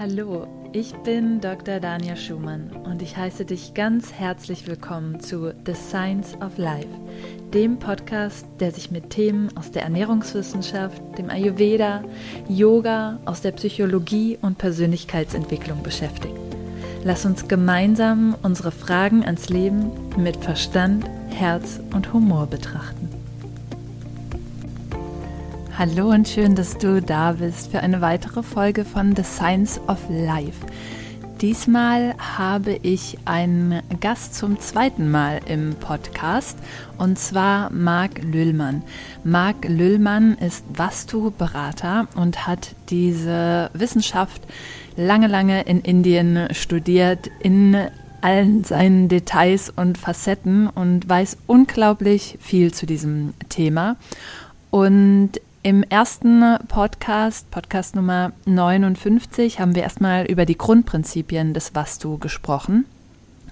[0.00, 1.78] Hallo, ich bin Dr.
[1.78, 6.88] Dania Schumann und ich heiße dich ganz herzlich willkommen zu The Science of Life,
[7.52, 12.02] dem Podcast, der sich mit Themen aus der Ernährungswissenschaft, dem Ayurveda,
[12.48, 16.34] Yoga, aus der Psychologie und Persönlichkeitsentwicklung beschäftigt.
[17.04, 23.09] Lass uns gemeinsam unsere Fragen ans Leben mit Verstand, Herz und Humor betrachten.
[25.80, 29.96] Hallo und schön, dass du da bist für eine weitere Folge von The Science of
[30.10, 30.66] Life.
[31.40, 36.58] Diesmal habe ich einen Gast zum zweiten Mal im Podcast
[36.98, 38.82] und zwar Marc Lüllmann.
[39.24, 44.42] Marc Lüllmann ist Vastu-Berater und hat diese Wissenschaft
[44.96, 47.74] lange, lange in Indien studiert, in
[48.20, 53.96] allen seinen Details und Facetten und weiß unglaublich viel zu diesem Thema.
[54.68, 62.16] Und im ersten Podcast, Podcast Nummer 59, haben wir erstmal über die Grundprinzipien des Vastu
[62.16, 62.86] gesprochen.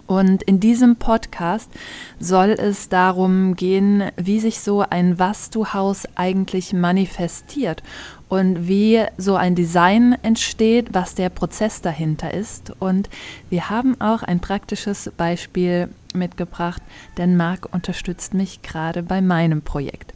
[0.07, 1.71] Und in diesem Podcast
[2.19, 7.83] soll es darum gehen, wie sich so ein Vastu-Haus eigentlich manifestiert
[8.31, 12.73] und wie so ein Design entsteht, was der Prozess dahinter ist.
[12.79, 13.11] Und
[13.51, 16.81] wir haben auch ein praktisches Beispiel mitgebracht,
[17.19, 20.15] denn Marc unterstützt mich gerade bei meinem Projekt.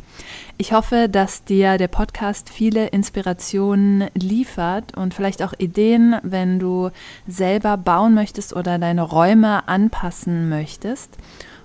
[0.58, 6.90] Ich hoffe, dass dir der Podcast viele Inspirationen liefert und vielleicht auch Ideen, wenn du
[7.26, 11.16] selber bauen möchtest oder deine Räume anpassen möchtest.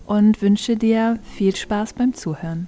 [0.06, 2.68] Und wünsche dir viel Spaß beim Zuhören.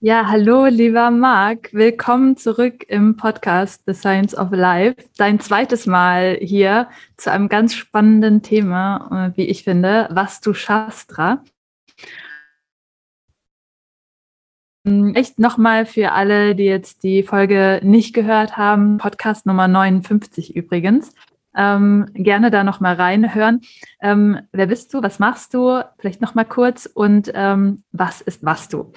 [0.00, 1.72] Ja, hallo, lieber Marc.
[1.72, 4.96] Willkommen zurück im Podcast The Science of Life.
[5.16, 11.42] Dein zweites Mal hier zu einem ganz spannenden Thema, äh, wie ich finde, Vastu Shastra.
[11.42, 11.50] Ähm,
[14.84, 21.14] echt nochmal für alle, die jetzt die Folge nicht gehört haben, Podcast Nummer 59 übrigens.
[21.56, 23.60] Ähm, gerne da nochmal reinhören.
[24.02, 25.02] Ähm, wer bist du?
[25.02, 25.82] Was machst du?
[25.98, 28.92] Vielleicht nochmal kurz und ähm, was ist was du?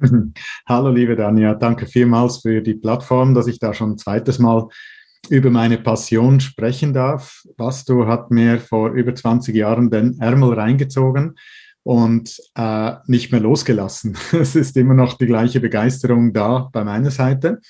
[0.66, 4.68] Hallo liebe Dania, danke vielmals für die Plattform, dass ich da schon ein zweites Mal
[5.30, 7.44] über meine Passion sprechen darf.
[7.56, 11.36] Was du hat mir vor über 20 Jahren den Ärmel reingezogen
[11.84, 14.16] und äh, nicht mehr losgelassen.
[14.32, 17.60] Es ist immer noch die gleiche Begeisterung da bei meiner Seite.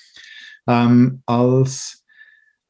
[0.67, 2.03] Ähm, als,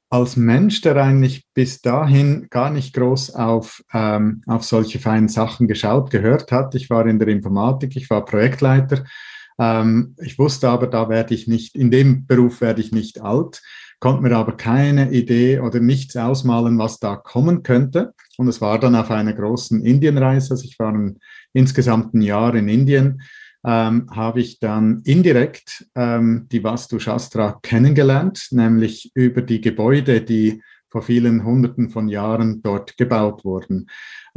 [0.10, 5.68] als Mensch, der eigentlich bis dahin gar nicht groß auf, ähm, auf solche feinen Sachen
[5.68, 6.76] geschaut, gehört hat.
[6.76, 9.06] Ich war in der Informatik, ich war Projektleiter.
[9.60, 13.62] Ähm, ich wusste aber, da werde ich nicht, in dem Beruf werde ich nicht alt
[14.06, 18.14] konnte mir aber keine Idee oder nichts ausmalen, was da kommen könnte.
[18.38, 21.18] Und es war dann auf einer großen Indienreise, also ich war ein,
[21.54, 23.24] insgesamt ein Jahr in Indien,
[23.66, 30.62] ähm, habe ich dann indirekt ähm, die Vastu Shastra kennengelernt, nämlich über die Gebäude, die
[30.88, 33.88] vor vielen Hunderten von Jahren dort gebaut wurden.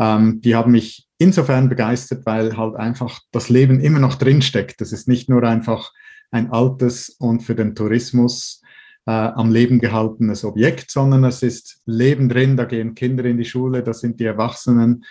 [0.01, 4.81] Ähm, die haben mich insofern begeistert, weil halt einfach das Leben immer noch drinsteckt.
[4.81, 5.93] Das ist nicht nur einfach
[6.31, 8.63] ein altes und für den Tourismus
[9.09, 13.47] äh, am Leben gehaltenes Objekt, sondern es ist Leben drin, da gehen Kinder in die
[13.47, 15.03] Schule, das sind die Erwachsenen,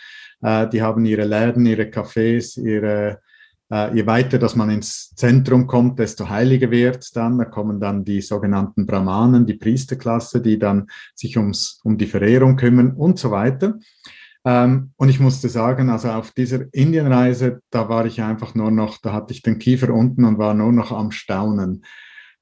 [0.43, 3.21] äh, die haben ihre Läden, ihre Cafés, ihre,
[3.71, 7.39] äh, je weiter, dass man ins Zentrum kommt, desto heiliger wird dann.
[7.39, 10.85] Da kommen dann die sogenannten Brahmanen, die Priesterklasse, die dann
[11.15, 13.79] sich ums, um die Verehrung kümmern und so weiter.
[14.45, 18.99] Ähm, und ich musste sagen, also auf dieser Indienreise, da war ich einfach nur noch,
[19.01, 21.81] da hatte ich den Kiefer unten und war nur noch am Staunen.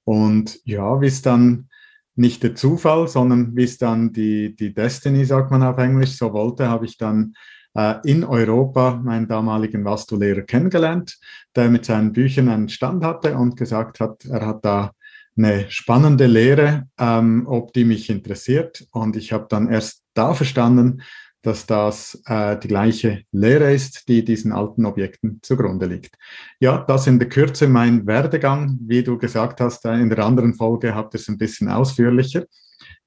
[0.06, 1.68] Und ja, wie es dann
[2.16, 6.32] nicht der Zufall, sondern wie es dann die, die Destiny, sagt man auf Englisch, so
[6.32, 7.34] wollte, habe ich dann
[7.76, 11.18] äh, in Europa meinen damaligen Vastu-Lehrer kennengelernt,
[11.56, 14.92] der mit seinen Büchern einen Stand hatte und gesagt hat, er hat da
[15.38, 18.88] eine spannende Lehre, ähm, ob die mich interessiert.
[18.92, 21.02] Und ich habe dann erst da verstanden,
[21.45, 26.16] dass das äh, die gleiche Lehre ist, die diesen alten Objekten zugrunde liegt.
[26.59, 28.80] Ja, das in der Kürze mein Werdegang.
[28.81, 32.45] Wie du gesagt hast, äh, in der anderen Folge habt ihr es ein bisschen ausführlicher.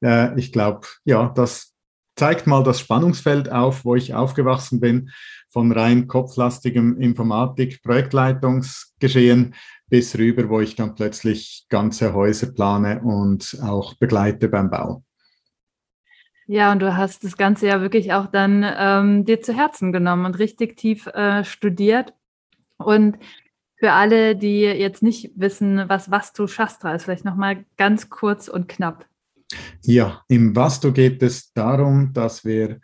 [0.03, 1.75] Äh, ich glaube, ja, das
[2.17, 5.11] zeigt mal das Spannungsfeld auf, wo ich aufgewachsen bin,
[5.51, 9.55] von rein kopflastigem Informatik, Projektleitungsgeschehen
[9.89, 15.03] bis rüber, wo ich dann plötzlich ganze Häuser plane und auch begleite beim Bau.
[16.51, 20.25] Ja, und du hast das Ganze ja wirklich auch dann ähm, dir zu Herzen genommen
[20.25, 22.15] und richtig tief äh, studiert.
[22.79, 23.19] Und
[23.77, 28.67] für alle, die jetzt nicht wissen, was Vastu Shastra ist, vielleicht nochmal ganz kurz und
[28.67, 29.07] knapp.
[29.83, 32.81] Ja, im Vastu geht es darum, dass wir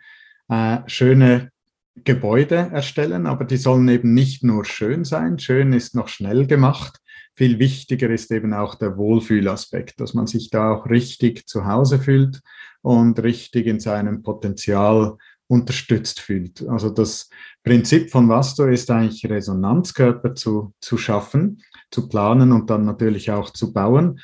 [0.47, 1.51] äh, schöne
[1.95, 5.39] Gebäude erstellen, aber die sollen eben nicht nur schön sein.
[5.39, 6.99] Schön ist noch schnell gemacht.
[7.35, 11.99] Viel wichtiger ist eben auch der Wohlfühlaspekt, dass man sich da auch richtig zu Hause
[11.99, 12.41] fühlt
[12.81, 15.17] und richtig in seinem Potenzial
[15.47, 16.67] unterstützt fühlt.
[16.67, 17.29] Also das
[17.63, 21.61] Prinzip von Vasto ist eigentlich Resonanzkörper zu, zu schaffen,
[21.91, 24.19] zu planen und dann natürlich auch zu bauen.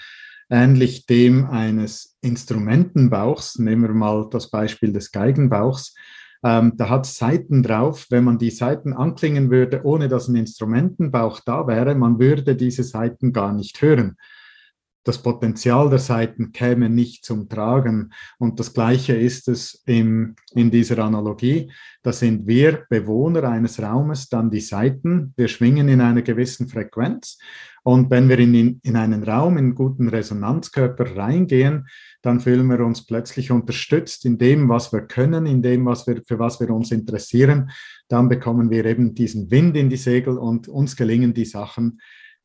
[0.50, 5.96] Ähnlich dem eines Instrumentenbauchs, nehmen wir mal das Beispiel des Geigenbauchs,
[6.44, 8.08] ähm, da hat Seiten drauf.
[8.10, 12.84] Wenn man die Seiten anklingen würde, ohne dass ein Instrumentenbauch da wäre, man würde diese
[12.84, 14.18] Seiten gar nicht hören.
[15.04, 18.14] Das Potenzial der Seiten käme nicht zum Tragen.
[18.38, 21.72] Und das Gleiche ist es im, in dieser Analogie.
[22.04, 25.34] Da sind wir Bewohner eines Raumes, dann die Seiten.
[25.36, 27.40] Wir schwingen in einer gewissen Frequenz.
[27.84, 31.88] Und wenn wir in, in einen Raum, in einen guten Resonanzkörper reingehen,
[32.22, 36.22] dann fühlen wir uns plötzlich unterstützt in dem, was wir können, in dem, was wir,
[36.28, 37.72] für was wir uns interessieren.
[38.08, 42.00] Dann bekommen wir eben diesen Wind in die Segel und uns gelingen die Sachen,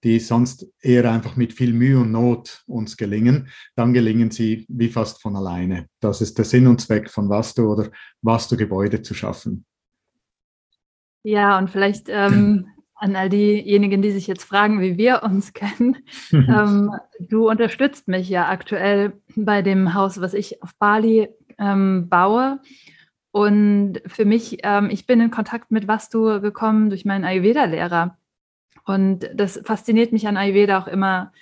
[0.06, 4.88] die sonst eher einfach mit viel Mühe und Not uns gelingen, dann gelingen sie wie
[4.88, 5.88] fast von alleine.
[5.98, 7.90] Das ist der Sinn und Zweck von Vastu oder
[8.22, 9.64] Vastu-Gebäude zu schaffen.
[11.24, 15.96] Ja, und vielleicht ähm, an all diejenigen, die sich jetzt fragen, wie wir uns kennen.
[16.32, 22.60] ähm, du unterstützt mich ja aktuell bei dem Haus, was ich auf Bali ähm, baue.
[23.32, 28.16] Und für mich, ähm, ich bin in Kontakt mit Vastu gekommen durch meinen Ayurveda-Lehrer.
[28.86, 31.32] Und das fasziniert mich an Ayurveda auch immer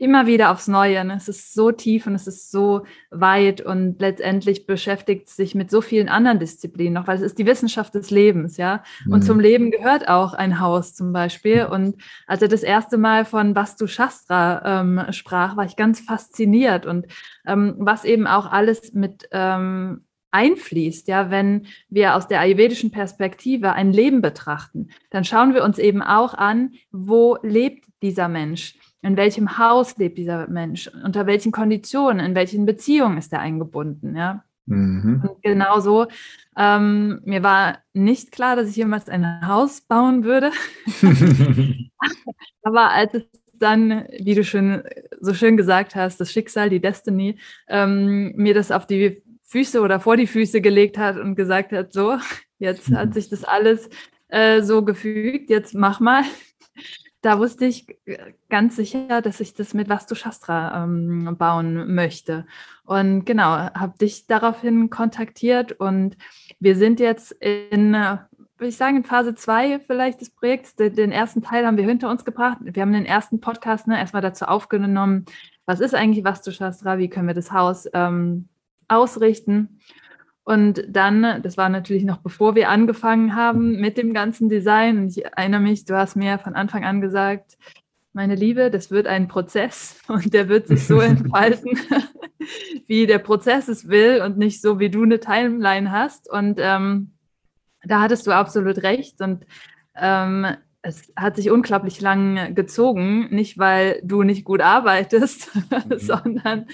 [0.00, 1.04] immer wieder aufs Neue.
[1.04, 1.14] Ne?
[1.14, 5.82] Es ist so tief und es ist so weit und letztendlich beschäftigt sich mit so
[5.82, 8.82] vielen anderen Disziplinen noch, weil es ist die Wissenschaft des Lebens, ja.
[9.04, 9.12] Mhm.
[9.12, 11.66] Und zum Leben gehört auch ein Haus zum Beispiel.
[11.66, 11.72] Mhm.
[11.72, 16.86] Und als er das erste Mal von Vastu Shastra ähm, sprach, war ich ganz fasziniert
[16.86, 17.06] und
[17.46, 23.72] ähm, was eben auch alles mit ähm, einfließt, ja, wenn wir aus der ayurvedischen Perspektive
[23.72, 28.76] ein Leben betrachten, dann schauen wir uns eben auch an, wo lebt dieser Mensch?
[29.02, 30.90] In welchem Haus lebt dieser Mensch?
[31.04, 32.24] Unter welchen Konditionen?
[32.24, 34.14] In welchen Beziehungen ist er eingebunden?
[34.14, 34.44] Ja.
[34.66, 35.22] Mhm.
[35.26, 36.06] Und genauso,
[36.56, 40.50] ähm, mir war nicht klar, dass ich jemals ein Haus bauen würde.
[42.62, 43.24] Aber als es
[43.54, 44.82] dann, wie du schon
[45.20, 47.36] so schön gesagt hast, das Schicksal, die Destiny,
[47.68, 51.92] ähm, mir das auf die Füße oder vor die Füße gelegt hat und gesagt hat,
[51.92, 52.18] so,
[52.58, 53.88] jetzt hat sich das alles
[54.28, 56.24] äh, so gefügt, jetzt mach mal
[57.22, 57.86] da wusste ich
[58.48, 62.46] ganz sicher, dass ich das mit Vastu Shastra ähm, bauen möchte.
[62.84, 66.16] Und genau, habe dich daraufhin kontaktiert und
[66.60, 70.76] wir sind jetzt in, würde ich sagen, in Phase 2 vielleicht des Projekts.
[70.76, 72.58] Den ersten Teil haben wir hinter uns gebracht.
[72.62, 75.26] Wir haben den ersten Podcast ne, erstmal dazu aufgenommen,
[75.66, 78.48] was ist eigentlich Vastu Shastra, wie können wir das Haus ähm,
[78.90, 79.80] ausrichten.
[80.44, 84.98] Und dann, das war natürlich noch bevor wir angefangen haben mit dem ganzen Design.
[84.98, 87.56] Und ich erinnere mich, du hast mir von Anfang an gesagt,
[88.12, 91.78] meine Liebe, das wird ein Prozess und der wird sich so entfalten,
[92.86, 96.28] wie der Prozess es will und nicht so, wie du eine Timeline hast.
[96.28, 97.12] Und ähm,
[97.84, 99.20] da hattest du absolut recht.
[99.20, 99.46] Und
[99.96, 100.46] ähm,
[100.82, 105.98] es hat sich unglaublich lang gezogen, nicht weil du nicht gut arbeitest, mhm.
[105.98, 106.66] sondern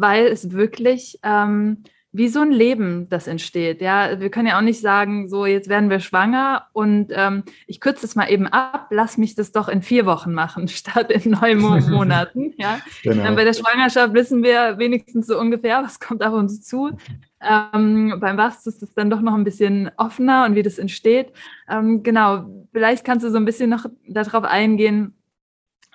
[0.00, 3.82] weil es wirklich ähm, wie so ein Leben, das entsteht.
[3.82, 7.80] Ja, wir können ja auch nicht sagen, so jetzt werden wir schwanger und ähm, ich
[7.80, 11.32] kürze es mal eben ab, lass mich das doch in vier Wochen machen statt in
[11.32, 12.54] neun Mo Monaten.
[12.56, 13.34] Ja, genau.
[13.34, 16.96] bei der Schwangerschaft wissen wir wenigstens so ungefähr, was kommt auf uns zu.
[17.40, 21.32] Ähm, beim Wachstum ist es dann doch noch ein bisschen offener und wie das entsteht.
[21.68, 25.14] Ähm, genau, vielleicht kannst du so ein bisschen noch darauf eingehen,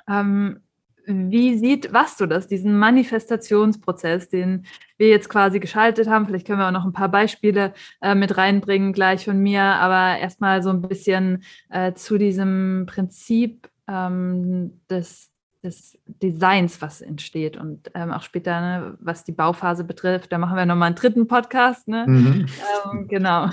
[0.08, 0.60] ähm,
[1.06, 4.66] wie sieht was du das, diesen Manifestationsprozess, den
[4.98, 6.26] wir jetzt quasi geschaltet haben?
[6.26, 10.20] Vielleicht können wir auch noch ein paar Beispiele äh, mit reinbringen gleich von mir, aber
[10.20, 15.30] erstmal so ein bisschen äh, zu diesem Prinzip ähm, des,
[15.64, 20.32] des Designs, was entsteht und ähm, auch später, ne, was die Bauphase betrifft.
[20.32, 21.88] Da machen wir nochmal einen dritten Podcast.
[21.88, 22.06] Ne?
[22.08, 22.46] Mhm.
[22.92, 23.50] Ähm, genau.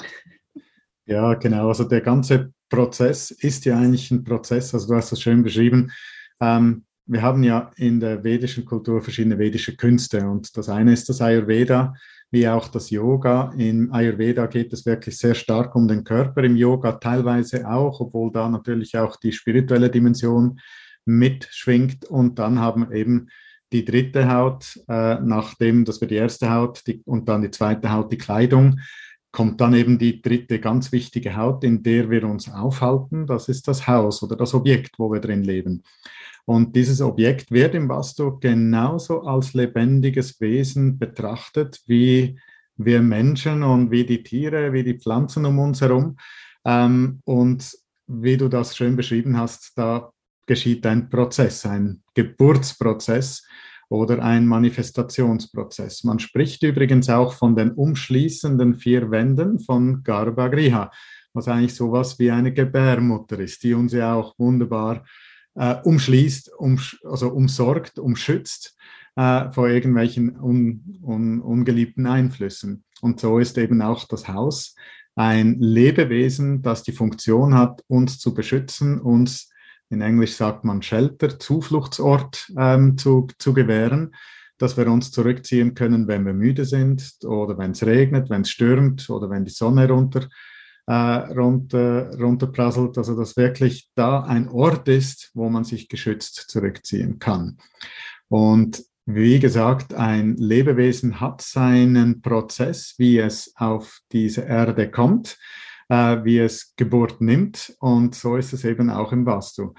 [1.06, 1.68] Ja, genau.
[1.68, 5.90] Also der ganze Prozess ist ja eigentlich ein Prozess, also du hast das schön beschrieben.
[7.10, 11.20] Wir haben ja in der vedischen Kultur verschiedene vedische Künste und das eine ist das
[11.20, 11.92] Ayurveda,
[12.30, 13.52] wie auch das Yoga.
[13.58, 18.30] Im Ayurveda geht es wirklich sehr stark um den Körper, im Yoga teilweise auch, obwohl
[18.30, 20.60] da natürlich auch die spirituelle Dimension
[21.04, 23.26] mitschwingt und dann haben wir eben
[23.72, 27.90] die dritte Haut, äh, nachdem, dass wir die erste Haut die, und dann die zweite
[27.90, 28.78] Haut, die Kleidung,
[29.32, 33.26] kommt dann eben die dritte ganz wichtige Haut, in der wir uns aufhalten.
[33.26, 35.82] Das ist das Haus oder das Objekt, wo wir drin leben.
[36.44, 42.38] Und dieses Objekt wird im Vasto genauso als lebendiges Wesen betrachtet wie
[42.76, 46.16] wir Menschen und wie die Tiere, wie die Pflanzen um uns herum.
[46.64, 50.10] Ähm, und wie du das schön beschrieben hast, da
[50.46, 53.46] geschieht ein Prozess, ein Geburtsprozess
[53.88, 56.04] oder ein Manifestationsprozess.
[56.04, 60.90] Man spricht übrigens auch von den umschließenden vier Wänden von Garbhagriha,
[61.34, 65.04] was eigentlich sowas wie eine Gebärmutter ist, die uns ja auch wunderbar
[65.54, 68.76] äh, umschließt, um, also umsorgt, umschützt
[69.16, 72.84] äh, vor irgendwelchen un, un, ungeliebten Einflüssen.
[73.00, 74.74] Und so ist eben auch das Haus
[75.16, 79.50] ein Lebewesen, das die Funktion hat, uns zu beschützen, uns,
[79.90, 84.14] in Englisch sagt man Shelter, Zufluchtsort ähm, zu, zu gewähren,
[84.56, 88.50] dass wir uns zurückziehen können, wenn wir müde sind oder wenn es regnet, wenn es
[88.50, 90.28] stürmt oder wenn die Sonne runter,
[90.90, 92.98] äh, runter, runterprasselt.
[92.98, 97.58] Also dass wirklich da ein Ort ist, wo man sich geschützt zurückziehen kann.
[98.28, 105.38] Und wie gesagt, ein Lebewesen hat seinen Prozess, wie es auf diese Erde kommt,
[105.88, 107.72] äh, wie es Geburt nimmt.
[107.78, 109.74] Und so ist es eben auch im Vastu.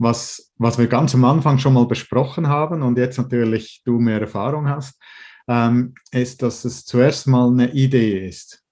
[0.00, 4.20] Was, was wir ganz am Anfang schon mal besprochen haben und jetzt natürlich du mehr
[4.20, 5.00] Erfahrung hast,
[5.46, 8.64] ähm, ist, dass es zuerst mal eine Idee ist.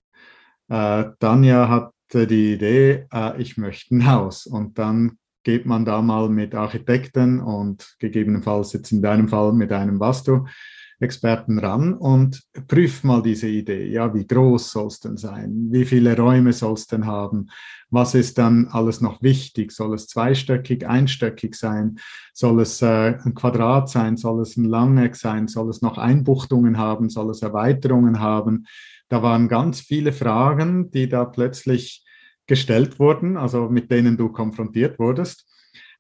[0.69, 4.47] Äh, Tanja hatte die Idee, äh, ich möchte ein Haus.
[4.47, 9.71] Und dann geht man da mal mit Architekten und gegebenenfalls jetzt in deinem Fall mit
[9.71, 13.87] einem Vastu-Experten ran und prüft mal diese Idee.
[13.89, 15.69] Ja, wie groß soll es denn sein?
[15.71, 17.49] Wie viele Räume soll es denn haben?
[17.91, 19.71] Was ist dann alles noch wichtig?
[19.71, 22.01] Soll es zweistöckig, einstöckig sein?
[22.33, 24.17] Soll es äh, ein Quadrat sein?
[24.17, 25.47] Soll es ein Langeck sein?
[25.47, 27.09] Soll es noch Einbuchtungen haben?
[27.09, 28.67] Soll es Erweiterungen haben?
[29.09, 32.05] Da waren ganz viele Fragen, die da plötzlich
[32.47, 35.47] gestellt wurden, also mit denen du konfrontiert wurdest.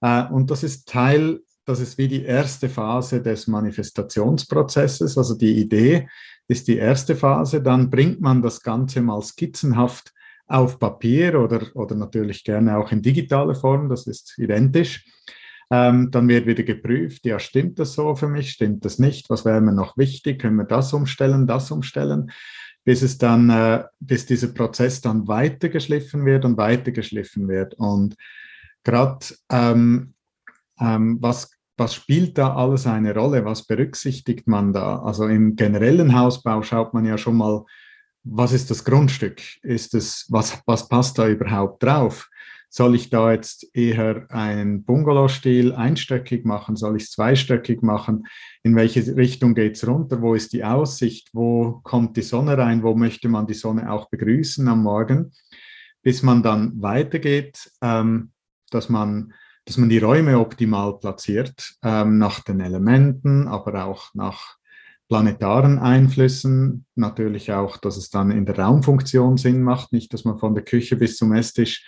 [0.00, 5.60] Äh, und das ist Teil, das ist wie die erste Phase des Manifestationsprozesses, also die
[5.60, 6.08] Idee
[6.48, 10.12] ist die erste Phase, dann bringt man das Ganze mal skizzenhaft
[10.46, 15.04] auf Papier oder, oder natürlich gerne auch in digitaler Form, das ist identisch.
[15.68, 19.44] Ähm, dann wird wieder geprüft, ja, stimmt das so für mich, stimmt das nicht, was
[19.44, 22.30] wäre mir noch wichtig, können wir das umstellen, das umstellen
[22.86, 27.74] bis es dann, äh, bis dieser Prozess dann weitergeschliffen wird und weitergeschliffen wird.
[27.74, 28.16] Und
[28.84, 30.14] gerade ähm,
[30.78, 33.44] ähm, was, was spielt da alles eine Rolle?
[33.44, 35.00] Was berücksichtigt man da?
[35.00, 37.64] Also im generellen Hausbau schaut man ja schon mal,
[38.22, 39.42] was ist das Grundstück?
[39.64, 42.28] Ist es, was, was passt da überhaupt drauf?
[42.76, 46.76] Soll ich da jetzt eher einen Bungalow-Stil einstöckig machen?
[46.76, 48.26] Soll ich es zweistöckig machen?
[48.62, 50.20] In welche Richtung geht es runter?
[50.20, 51.30] Wo ist die Aussicht?
[51.32, 52.82] Wo kommt die Sonne rein?
[52.82, 55.32] Wo möchte man die Sonne auch begrüßen am Morgen?
[56.02, 58.32] Bis man dann weitergeht, ähm,
[58.70, 59.32] dass, man,
[59.64, 64.56] dass man die Räume optimal platziert, ähm, nach den Elementen, aber auch nach
[65.08, 66.84] planetaren Einflüssen.
[66.94, 70.64] Natürlich auch, dass es dann in der Raumfunktion Sinn macht, nicht, dass man von der
[70.64, 71.82] Küche bis zum Esstisch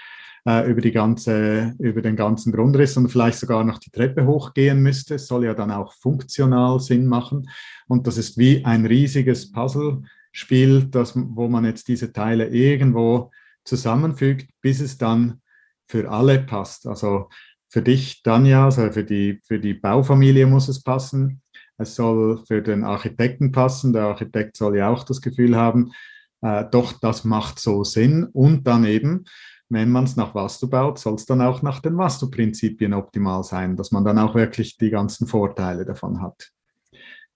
[0.48, 4.80] äh, über, die ganze, über den ganzen Grundriss und vielleicht sogar noch die Treppe hochgehen
[4.82, 5.16] müsste.
[5.16, 7.50] Es soll ja dann auch funktional Sinn machen.
[7.86, 13.30] Und das ist wie ein riesiges Puzzlespiel, das, wo man jetzt diese Teile irgendwo
[13.64, 15.42] zusammenfügt, bis es dann
[15.86, 16.86] für alle passt.
[16.86, 17.28] Also
[17.68, 21.42] für dich, Tanja, also für die, für die Baufamilie muss es passen.
[21.76, 23.92] Es soll für den Architekten passen.
[23.92, 25.92] Der Architekt soll ja auch das Gefühl haben,
[26.40, 28.24] äh, doch, das macht so Sinn.
[28.24, 29.26] Und dann eben
[29.70, 33.76] wenn man es nach Vastu baut, soll es dann auch nach den Vastu-Prinzipien optimal sein,
[33.76, 36.50] dass man dann auch wirklich die ganzen Vorteile davon hat.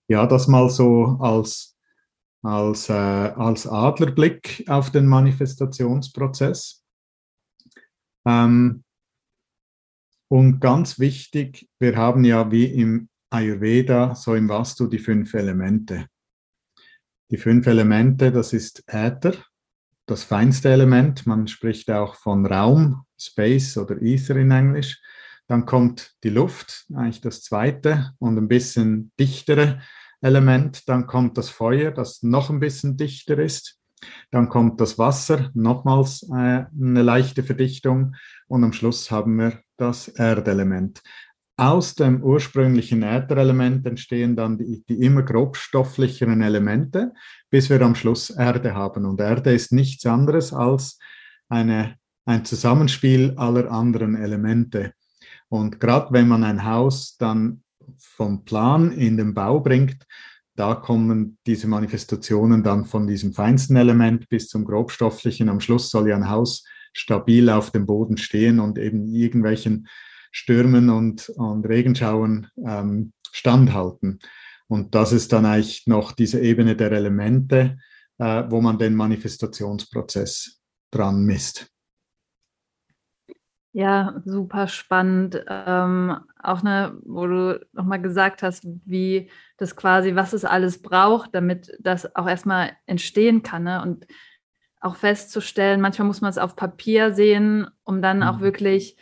[0.09, 1.77] Ja, das mal so als,
[2.43, 6.83] als, äh, als Adlerblick auf den Manifestationsprozess.
[8.27, 8.85] Ähm,
[10.29, 16.07] und ganz wichtig, wir haben ja wie im Ayurveda, so im Vastu, die fünf Elemente.
[17.31, 19.35] Die fünf Elemente, das ist Äther,
[20.13, 21.27] das feinste Element.
[21.27, 25.01] Man spricht auch von Raum, Space oder Ether in Englisch.
[25.47, 29.81] Dann kommt die Luft, eigentlich das zweite und ein bisschen dichtere
[30.21, 30.87] Element.
[30.87, 33.79] Dann kommt das Feuer, das noch ein bisschen dichter ist.
[34.31, 38.15] Dann kommt das Wasser, nochmals äh, eine leichte Verdichtung.
[38.49, 41.03] Und am Schluss haben wir das Erdelement.
[41.63, 47.13] Aus dem ursprünglichen Ätherelement entstehen dann die, die immer grobstofflicheren Elemente,
[47.51, 49.05] bis wir am Schluss Erde haben.
[49.05, 50.99] Und Erde ist nichts anderes als
[51.49, 54.93] eine, ein Zusammenspiel aller anderen Elemente.
[55.49, 57.63] Und gerade wenn man ein Haus dann
[57.97, 60.05] vom Plan in den Bau bringt,
[60.57, 65.49] da kommen diese Manifestationen dann von diesem feinsten Element bis zum grobstofflichen.
[65.49, 69.87] Am Schluss soll ja ein Haus stabil auf dem Boden stehen und eben irgendwelchen
[70.33, 74.19] Stürmen und, und Regenschauern ähm, standhalten.
[74.67, 77.79] Und das ist dann eigentlich noch diese Ebene der Elemente,
[78.19, 80.61] äh, wo man den Manifestationsprozess
[80.91, 81.69] dran misst.
[83.75, 85.43] Ja, super spannend.
[85.49, 91.35] Ähm, auch ne, wo du nochmal gesagt hast, wie das quasi, was es alles braucht,
[91.35, 93.65] damit das auch erstmal entstehen kann.
[93.65, 93.81] Ne?
[93.81, 94.07] Und
[94.81, 98.43] auch festzustellen, manchmal muss man es auf Papier sehen, um dann auch mhm.
[98.43, 98.97] wirklich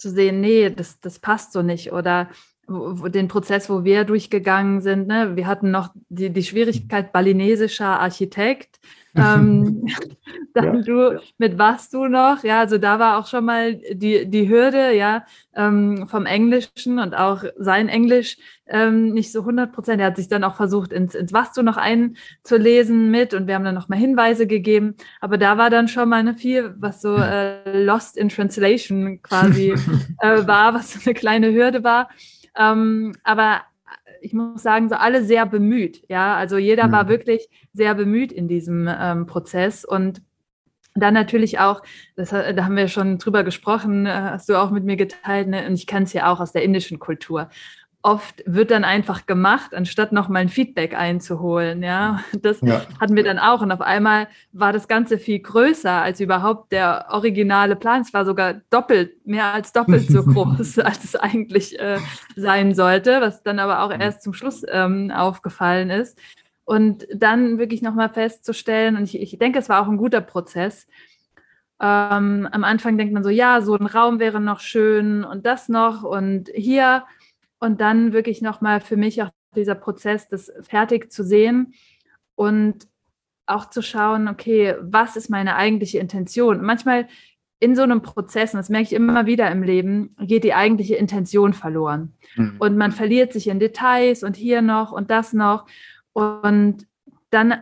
[0.00, 1.92] zu sehen, nee, das, das passt so nicht.
[1.92, 2.28] Oder
[2.70, 5.08] den Prozess, wo wir durchgegangen sind.
[5.08, 5.36] Ne?
[5.36, 8.78] Wir hatten noch die, die Schwierigkeit balinesischer Architekt.
[9.16, 9.86] ähm,
[10.54, 10.82] dann ja.
[10.82, 12.44] du, mit was du noch?
[12.44, 15.24] Ja, also da war auch schon mal die, die Hürde, ja,
[15.56, 18.36] ähm, vom Englischen und auch sein Englisch
[18.68, 20.00] ähm, nicht so 100 Prozent.
[20.00, 23.56] Er hat sich dann auch versucht, ins, ins Was du noch einzulesen mit und wir
[23.56, 24.94] haben dann noch mal Hinweise gegeben.
[25.20, 29.74] Aber da war dann schon mal eine viel, was so äh, Lost in Translation quasi
[30.20, 32.08] äh, war, was so eine kleine Hürde war.
[32.56, 33.62] Ähm, aber
[34.20, 36.04] ich muss sagen, so alle sehr bemüht.
[36.08, 36.92] Ja, also jeder mhm.
[36.92, 40.22] war wirklich sehr bemüht in diesem ähm, Prozess und
[40.94, 41.82] dann natürlich auch,
[42.16, 45.66] das, da haben wir schon drüber gesprochen, äh, hast du auch mit mir geteilt, ne?
[45.66, 47.48] und ich kenne es ja auch aus der indischen Kultur
[48.02, 51.82] oft wird dann einfach gemacht, anstatt nochmal ein Feedback einzuholen.
[51.82, 52.82] Ja, das ja.
[52.98, 53.60] hatten wir dann auch.
[53.60, 58.00] Und auf einmal war das Ganze viel größer als überhaupt der originale Plan.
[58.00, 61.98] Es war sogar doppelt, mehr als doppelt so groß, als es eigentlich äh,
[62.36, 66.18] sein sollte, was dann aber auch erst zum Schluss ähm, aufgefallen ist.
[66.64, 70.86] Und dann wirklich nochmal festzustellen, und ich, ich denke, es war auch ein guter Prozess,
[71.82, 75.68] ähm, am Anfang denkt man so, ja, so ein Raum wäre noch schön und das
[75.70, 77.04] noch und hier
[77.60, 81.74] und dann wirklich nochmal für mich auch dieser Prozess, das fertig zu sehen
[82.34, 82.88] und
[83.46, 86.62] auch zu schauen, okay, was ist meine eigentliche Intention?
[86.62, 87.06] manchmal
[87.62, 90.94] in so einem Prozess, und das merke ich immer wieder im Leben, geht die eigentliche
[90.96, 92.14] Intention verloren.
[92.34, 92.56] Mhm.
[92.58, 95.66] Und man verliert sich in Details und hier noch und das noch.
[96.14, 96.86] Und
[97.28, 97.54] dann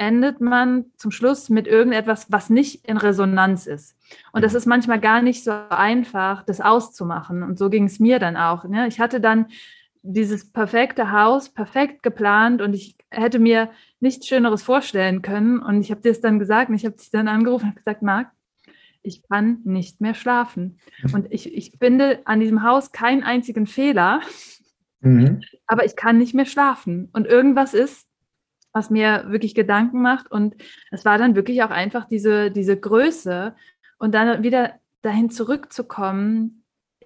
[0.00, 3.96] endet man zum Schluss mit irgendetwas, was nicht in Resonanz ist.
[4.32, 7.42] Und das ist manchmal gar nicht so einfach, das auszumachen.
[7.42, 8.64] Und so ging es mir dann auch.
[8.64, 8.88] Ne?
[8.88, 9.46] Ich hatte dann
[10.02, 15.58] dieses perfekte Haus perfekt geplant und ich hätte mir nichts Schöneres vorstellen können.
[15.58, 18.00] Und ich habe dir es dann gesagt und ich habe dich dann angerufen und gesagt,
[18.00, 18.30] Marc,
[19.02, 20.78] ich kann nicht mehr schlafen.
[21.12, 24.22] Und ich, ich finde an diesem Haus keinen einzigen Fehler,
[25.00, 25.42] mhm.
[25.66, 27.10] aber ich kann nicht mehr schlafen.
[27.12, 28.06] Und irgendwas ist,
[28.72, 30.30] was mir wirklich Gedanken macht.
[30.30, 30.56] Und
[30.90, 33.54] es war dann wirklich auch einfach diese, diese Größe
[33.98, 36.60] und dann wieder dahin zurückzukommen,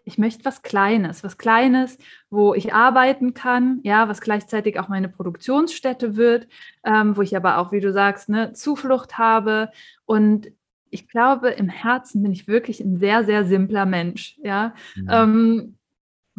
[0.04, 1.98] ich möchte was Kleines, was Kleines,
[2.28, 6.46] wo ich arbeiten kann, ja, was gleichzeitig auch meine Produktionsstätte wird,
[6.84, 9.70] ähm, wo ich aber auch, wie du sagst, ne, Zuflucht habe.
[10.04, 10.48] Und
[10.90, 14.74] ich glaube, im Herzen bin ich wirklich ein sehr, sehr simpler Mensch, ja.
[14.94, 15.08] Mhm.
[15.10, 15.78] Ähm,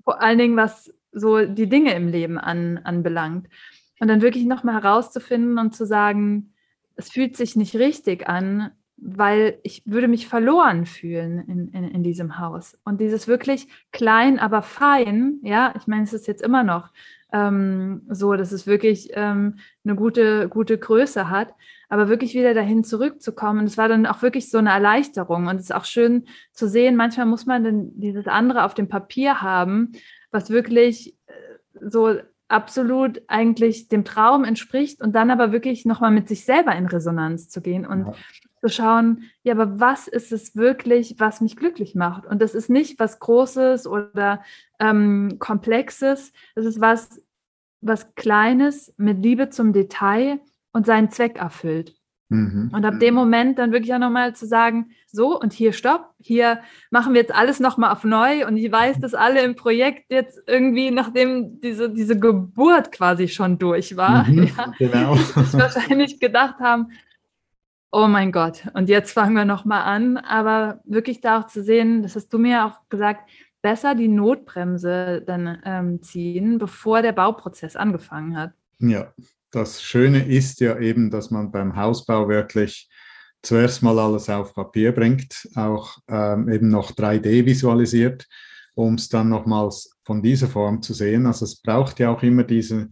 [0.04, 3.48] vor allen Dingen, was so die Dinge im Leben an, anbelangt.
[4.00, 6.54] Und dann wirklich nochmal herauszufinden und zu sagen,
[6.96, 12.04] es fühlt sich nicht richtig an, weil ich würde mich verloren fühlen in, in, in
[12.04, 12.78] diesem Haus.
[12.86, 16.92] Und dieses wirklich klein, aber fein, ja, ich meine, es ist jetzt immer noch
[17.34, 21.54] ähm, so, dass es wirklich ähm, eine gute, gute Größe hat,
[21.90, 23.60] aber wirklich wieder dahin zurückzukommen.
[23.60, 25.48] Und es war dann auch wirklich so eine Erleichterung.
[25.48, 28.88] Und es ist auch schön zu sehen, manchmal muss man dann dieses andere auf dem
[28.88, 29.92] Papier haben,
[30.32, 31.34] was wirklich äh,
[31.90, 32.16] so
[32.48, 37.50] absolut eigentlich dem Traum entspricht und dann aber wirklich nochmal mit sich selber in Resonanz
[37.50, 38.14] zu gehen und ja
[38.66, 42.26] zu schauen, ja, aber was ist es wirklich, was mich glücklich macht?
[42.26, 44.44] Und das ist nicht was Großes oder
[44.80, 47.22] ähm, Komplexes, das ist was,
[47.82, 50.40] was Kleines mit Liebe zum Detail
[50.72, 51.95] und seinen Zweck erfüllt.
[52.30, 52.72] Mhm.
[52.74, 56.60] Und ab dem Moment dann wirklich auch nochmal zu sagen, so und hier stopp, hier
[56.90, 60.42] machen wir jetzt alles nochmal auf neu und ich weiß, dass alle im Projekt jetzt
[60.48, 65.16] irgendwie, nachdem diese, diese Geburt quasi schon durch war, mhm, ja, genau.
[65.52, 66.88] wahrscheinlich gedacht haben,
[67.92, 70.18] oh mein Gott, und jetzt fangen wir nochmal an.
[70.18, 73.30] Aber wirklich da auch zu sehen, das hast du mir auch gesagt,
[73.62, 78.52] besser die Notbremse dann ähm, ziehen, bevor der Bauprozess angefangen hat.
[78.80, 79.14] Ja,
[79.56, 82.90] das Schöne ist ja eben, dass man beim Hausbau wirklich
[83.42, 88.28] zuerst mal alles auf Papier bringt, auch ähm, eben noch 3D visualisiert,
[88.74, 91.26] um es dann nochmals von dieser Form zu sehen.
[91.26, 92.90] Also es braucht ja auch immer diese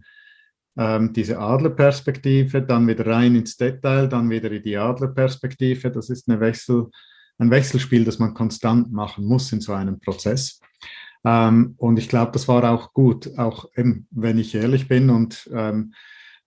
[0.76, 5.90] ähm, diese Adlerperspektive, dann wieder rein ins Detail, dann wieder in die Adlerperspektive.
[5.90, 6.86] Das ist eine Wechsel,
[7.38, 10.60] ein Wechselspiel, das man konstant machen muss in so einem Prozess.
[11.24, 15.48] Ähm, und ich glaube, das war auch gut, auch eben, wenn ich ehrlich bin und
[15.52, 15.92] ähm,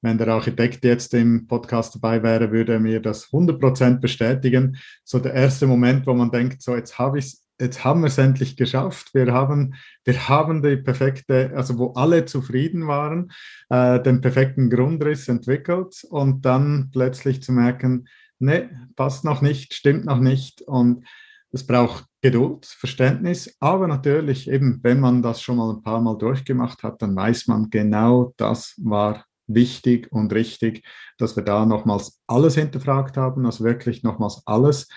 [0.01, 4.77] wenn der Architekt jetzt im Podcast dabei wäre, würde er mir das 100% bestätigen.
[5.03, 8.17] So der erste Moment, wo man denkt, so jetzt habe ich jetzt haben wir es
[8.17, 9.13] endlich geschafft.
[9.13, 9.73] Wir haben,
[10.05, 13.31] wir haben die perfekte, also wo alle zufrieden waren,
[13.69, 18.07] äh, den perfekten Grundriss entwickelt und dann plötzlich zu merken,
[18.39, 20.62] nee, passt noch nicht, stimmt noch nicht.
[20.62, 21.05] Und
[21.51, 26.17] es braucht Geduld, Verständnis, aber natürlich eben, wenn man das schon mal ein paar Mal
[26.17, 30.86] durchgemacht hat, dann weiß man genau, das war wichtig und richtig,
[31.17, 34.88] dass wir da nochmals alles hinterfragt haben, also wirklich nochmals alles,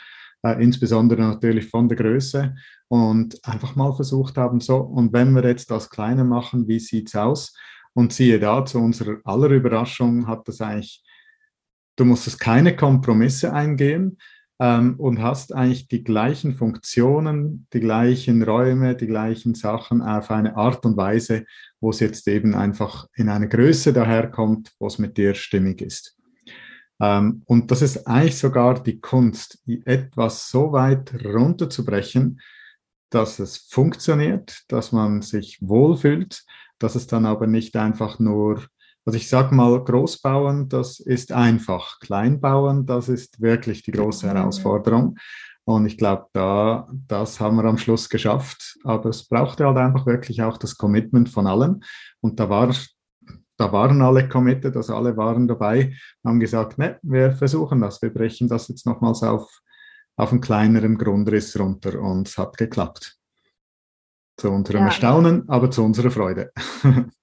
[0.42, 2.54] äh, insbesondere natürlich von der Größe
[2.88, 7.08] und einfach mal versucht haben, so, und wenn wir jetzt das kleiner machen, wie sieht
[7.08, 7.56] es aus?
[7.92, 11.04] Und siehe da, zu unserer aller Überraschung hat das eigentlich,
[11.96, 14.18] du musstest keine Kompromisse eingehen,
[14.60, 20.54] ähm, und hast eigentlich die gleichen Funktionen, die gleichen Räume, die gleichen Sachen auf eine
[20.56, 21.46] Art und Weise,
[21.80, 26.18] wo es jetzt eben einfach in eine Größe daherkommt, wo es mit dir stimmig ist.
[27.00, 32.40] Ähm, und das ist eigentlich sogar die Kunst, etwas so weit runterzubrechen,
[33.08, 36.44] dass es funktioniert, dass man sich wohlfühlt,
[36.78, 38.62] dass es dann aber nicht einfach nur
[39.04, 41.98] also ich sage mal, Großbauen, das ist einfach.
[42.00, 44.32] Kleinbauen, das ist wirklich die große mhm.
[44.32, 45.16] Herausforderung.
[45.64, 48.78] Und ich glaube, da, das haben wir am Schluss geschafft.
[48.84, 51.84] Aber es brauchte halt einfach wirklich auch das Commitment von allen.
[52.20, 52.74] Und da, war,
[53.56, 58.12] da waren alle committed, also alle waren dabei, haben gesagt, ne, wir versuchen das, wir
[58.12, 59.60] brechen das jetzt nochmals auf,
[60.16, 62.00] auf einen kleineren Grundriss runter.
[62.00, 63.16] Und es hat geklappt.
[64.36, 64.86] Zu unserem ja.
[64.86, 66.50] Erstaunen, aber zu unserer Freude.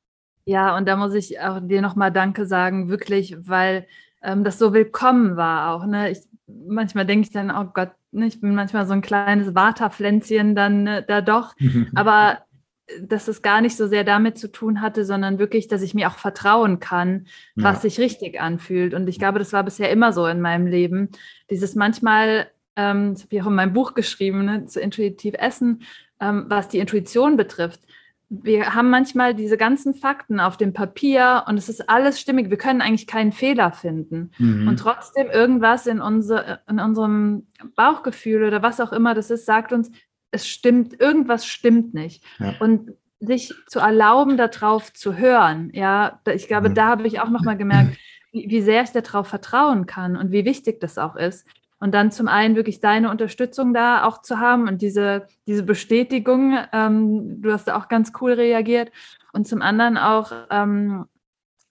[0.47, 3.86] Ja, und da muss ich auch dir nochmal Danke sagen, wirklich, weil
[4.23, 5.86] ähm, das so willkommen war auch.
[5.86, 6.12] Ne?
[6.12, 10.55] Ich, manchmal denke ich dann, oh Gott, ne, ich bin manchmal so ein kleines Waterpflänzchen
[10.55, 11.53] dann ne, da doch.
[11.95, 12.39] Aber
[12.88, 15.93] äh, dass es gar nicht so sehr damit zu tun hatte, sondern wirklich, dass ich
[15.93, 17.89] mir auch vertrauen kann, was ja.
[17.89, 18.93] sich richtig anfühlt.
[18.93, 21.10] Und ich glaube, das war bisher immer so in meinem Leben.
[21.49, 25.81] Dieses manchmal, ähm, das habe ich auch in meinem Buch geschrieben, ne, zu intuitiv essen,
[26.21, 27.81] ähm, was die Intuition betrifft
[28.29, 32.49] wir haben manchmal diese ganzen Fakten auf dem Papier und es ist alles stimmig.
[32.49, 34.31] Wir können eigentlich keinen Fehler finden.
[34.37, 34.67] Mhm.
[34.67, 39.71] Und trotzdem irgendwas in, unser, in unserem Bauchgefühl oder was auch immer das ist, sagt
[39.71, 39.91] uns,
[40.31, 42.23] es stimmt, irgendwas stimmt nicht.
[42.39, 42.55] Ja.
[42.59, 46.75] Und sich zu erlauben, darauf zu hören, ja, ich glaube, mhm.
[46.75, 47.97] da habe ich auch nochmal gemerkt,
[48.31, 51.47] wie, wie sehr ich darauf vertrauen kann und wie wichtig das auch ist.
[51.79, 56.57] Und dann zum einen wirklich deine Unterstützung da auch zu haben und diese, diese Bestätigung,
[56.73, 58.91] ähm, du hast da auch ganz cool reagiert.
[59.31, 61.05] Und zum anderen auch ähm,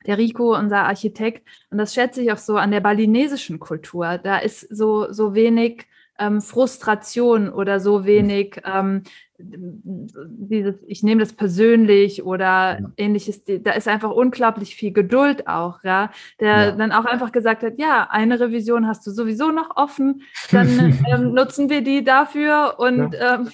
[0.07, 1.47] der Rico, unser Architekt.
[1.71, 4.19] Und das schätze ich auch so an der balinesischen Kultur.
[4.19, 5.87] Da ist so, so wenig
[6.19, 9.03] ähm, Frustration oder so wenig ähm,
[9.39, 12.91] dieses, ich nehme das persönlich oder ja.
[12.97, 16.71] ähnliches, da ist einfach unglaublich viel Geduld auch, ja, der ja.
[16.73, 21.33] dann auch einfach gesagt hat, ja, eine Revision hast du sowieso noch offen, dann ähm,
[21.33, 23.35] nutzen wir die dafür und ja.
[23.37, 23.51] Ähm,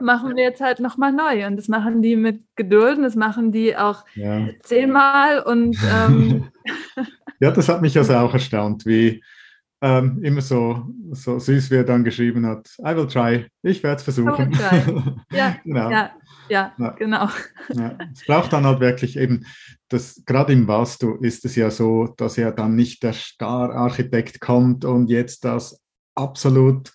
[0.00, 1.46] machen wir jetzt halt nochmal neu.
[1.46, 4.04] Und das machen die mit Geduld und das machen die auch
[4.64, 6.48] zehnmal und ähm,
[7.40, 9.22] ja, das hat mich also auch erstaunt, wie
[9.82, 13.96] ähm, immer so, so süß, wie er dann geschrieben hat, I will try, ich werde
[13.96, 14.52] es versuchen.
[15.32, 15.90] ja, genau.
[15.90, 16.10] Ja,
[16.48, 17.28] ja, ja, genau.
[17.72, 19.46] Ja, es braucht dann halt wirklich eben,
[19.88, 24.84] das, gerade im Vastu ist es ja so, dass ja dann nicht der Star-Architekt kommt
[24.84, 25.80] und jetzt das
[26.14, 26.92] absolut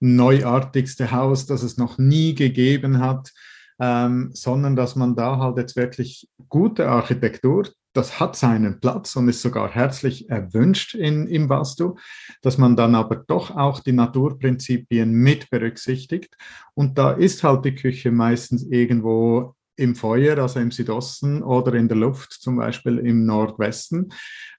[0.00, 3.32] neuartigste Haus, das es noch nie gegeben hat,
[3.80, 9.28] ähm, sondern dass man da halt jetzt wirklich gute Architektur, das hat seinen Platz und
[9.28, 11.96] ist sogar herzlich erwünscht in, im Vastu,
[12.42, 16.36] dass man dann aber doch auch die Naturprinzipien mit berücksichtigt.
[16.74, 21.88] Und da ist halt die Küche meistens irgendwo im Feuer, also im Südosten oder in
[21.88, 24.12] der Luft, zum Beispiel im Nordwesten.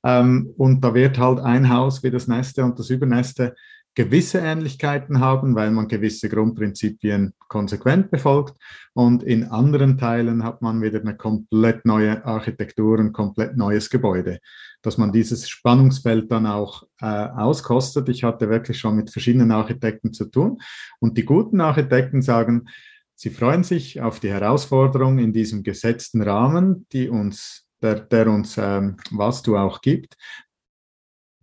[0.04, 3.56] Ähm, und da wird halt ein Haus wie das nächste und das übernächste
[3.98, 8.56] gewisse Ähnlichkeiten haben, weil man gewisse Grundprinzipien konsequent befolgt.
[8.94, 14.38] Und in anderen Teilen hat man wieder eine komplett neue Architektur, ein komplett neues Gebäude,
[14.84, 18.08] dass man dieses Spannungsfeld dann auch äh, auskostet.
[18.10, 20.60] Ich hatte wirklich schon mit verschiedenen Architekten zu tun.
[21.00, 22.68] Und die guten Architekten sagen,
[23.16, 28.60] sie freuen sich auf die Herausforderung in diesem gesetzten Rahmen, die uns, der, der uns
[28.60, 30.16] ähm, was du auch gibt,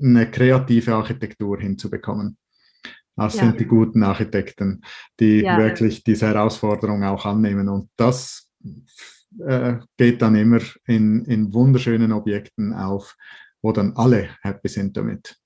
[0.01, 2.37] eine kreative Architektur hinzubekommen.
[3.16, 3.44] Das ja.
[3.44, 4.83] sind die guten Architekten,
[5.20, 5.59] die ja.
[5.59, 7.68] wirklich diese Herausforderung auch annehmen.
[7.68, 8.50] Und das
[9.38, 13.16] äh, geht dann immer in, in wunderschönen Objekten auf,
[13.62, 15.37] wo dann alle happy sind damit.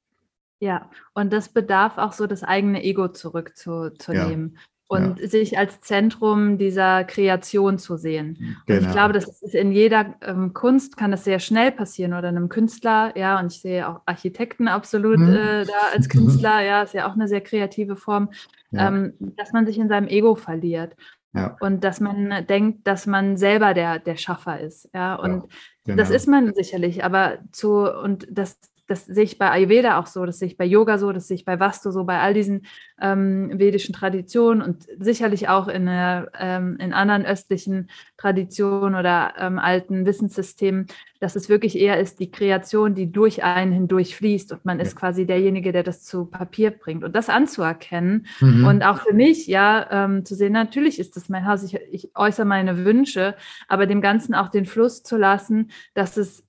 [0.61, 4.53] Ja, und das bedarf auch so das eigene Ego zurückzunehmen.
[4.55, 5.29] Ja und ja.
[5.29, 8.57] sich als Zentrum dieser Kreation zu sehen.
[8.67, 8.81] Genau.
[8.81, 12.49] ich glaube, das ist in jeder ähm, Kunst kann das sehr schnell passieren oder einem
[12.49, 15.35] Künstler, ja, und ich sehe auch Architekten absolut mhm.
[15.35, 18.31] äh, da als Künstler, ja, ist ja auch eine sehr kreative Form,
[18.71, 18.89] ja.
[18.89, 20.97] ähm, dass man sich in seinem Ego verliert.
[21.35, 21.57] Ja.
[21.61, 24.89] Und dass man denkt, dass man selber der, der Schaffer ist.
[24.95, 25.45] Ja, und
[25.85, 25.99] genau.
[25.99, 30.25] das ist man sicherlich, aber zu, und das das sehe ich bei Ayurveda auch so,
[30.25, 32.63] das sehe ich bei Yoga so, das sehe ich bei Vastu so, bei all diesen
[33.01, 40.07] ähm, vedischen Traditionen und sicherlich auch in, ähm, in anderen östlichen Traditionen oder ähm, alten
[40.07, 40.87] Wissenssystemen,
[41.21, 44.97] dass es wirklich eher ist die Kreation, die durch einen hindurch fließt und man ist
[44.97, 48.65] quasi derjenige, der das zu Papier bringt und das anzuerkennen mhm.
[48.65, 52.17] und auch für mich ja ähm, zu sehen, natürlich ist das mein Haus, ich, ich
[52.17, 53.35] äußere meine Wünsche,
[53.69, 56.43] aber dem Ganzen auch den Fluss zu lassen, dass es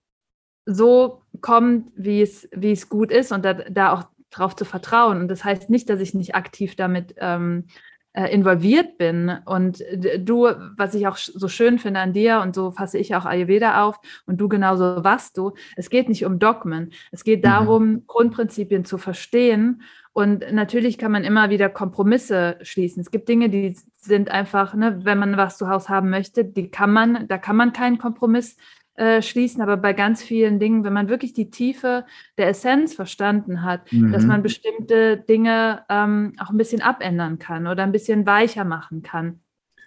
[0.66, 5.22] so kommt, wie es, wie es gut ist und da, da auch drauf zu vertrauen.
[5.22, 7.66] Und das heißt nicht, dass ich nicht aktiv damit ähm,
[8.14, 9.32] äh, involviert bin.
[9.46, 9.84] Und
[10.18, 10.48] du,
[10.78, 14.00] was ich auch so schön finde an dir, und so fasse ich auch Ayurveda auf,
[14.26, 16.92] und du genauso was du, es geht nicht um Dogmen.
[17.12, 17.44] Es geht mhm.
[17.44, 18.04] darum, mhm.
[18.08, 19.84] Grundprinzipien zu verstehen.
[20.12, 23.02] Und natürlich kann man immer wieder Kompromisse schließen.
[23.02, 26.72] Es gibt Dinge, die sind einfach, ne, wenn man was zu Hause haben möchte, die
[26.72, 28.58] kann man, da kann man keinen Kompromiss
[29.00, 32.06] äh, schließen, aber bei ganz vielen Dingen, wenn man wirklich die Tiefe
[32.38, 34.12] der Essenz verstanden hat, mhm.
[34.12, 39.02] dass man bestimmte Dinge ähm, auch ein bisschen abändern kann oder ein bisschen weicher machen
[39.02, 39.40] kann.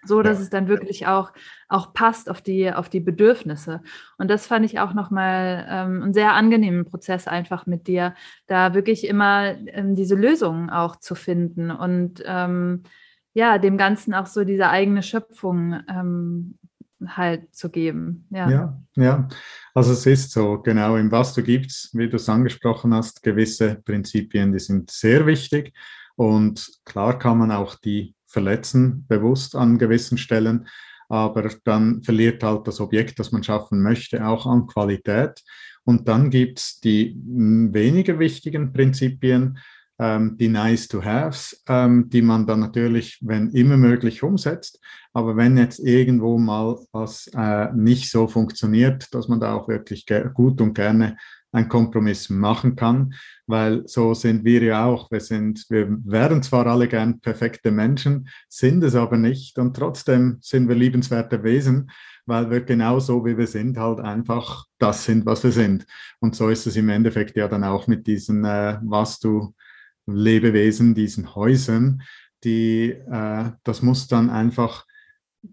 [0.05, 0.45] So dass ja.
[0.45, 1.33] es dann wirklich auch,
[1.69, 3.83] auch passt auf die, auf die Bedürfnisse.
[4.17, 8.15] Und das fand ich auch nochmal ähm, einen sehr angenehmen Prozess einfach mit dir,
[8.47, 12.83] da wirklich immer ähm, diese Lösungen auch zu finden und ähm,
[13.35, 16.59] ja, dem Ganzen auch so diese eigene Schöpfung ähm,
[17.09, 18.27] halt zu geben.
[18.31, 18.51] Ja.
[18.51, 19.29] ja, ja.
[19.75, 23.77] Also es ist so, genau, im Vastu gibt es, wie du es angesprochen hast, gewisse
[23.85, 25.73] Prinzipien, die sind sehr wichtig.
[26.17, 30.67] Und klar kann man auch die verletzen, bewusst an gewissen Stellen,
[31.09, 35.43] aber dann verliert halt das Objekt, das man schaffen möchte, auch an Qualität.
[35.85, 39.59] Und dann gibt es die weniger wichtigen Prinzipien,
[40.01, 44.81] die Nice-to-Haves, ähm, die man dann natürlich, wenn immer möglich, umsetzt.
[45.13, 50.07] Aber wenn jetzt irgendwo mal was äh, nicht so funktioniert, dass man da auch wirklich
[50.35, 51.17] gut und gerne
[51.53, 53.15] einen Kompromiss machen kann,
[53.47, 55.11] weil so sind wir ja auch.
[55.11, 60.39] Wir sind, wir wären zwar alle gern perfekte Menschen, sind es aber nicht und trotzdem
[60.41, 61.91] sind wir liebenswerte Wesen,
[62.25, 65.85] weil wir genauso wie wir sind halt einfach das sind, was wir sind.
[66.21, 69.55] Und so ist es im Endeffekt ja dann auch mit diesen, äh, was du
[70.07, 72.03] Lebewesen, diesen Häusern,
[72.45, 74.87] die, äh, das muss dann einfach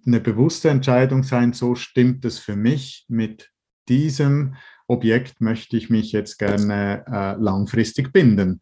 [0.06, 3.52] eine bewusste Entscheidung sein, so stimmt es für mich, mit
[3.88, 4.56] diesem
[4.88, 8.62] Objekt möchte ich mich jetzt gerne äh, langfristig binden,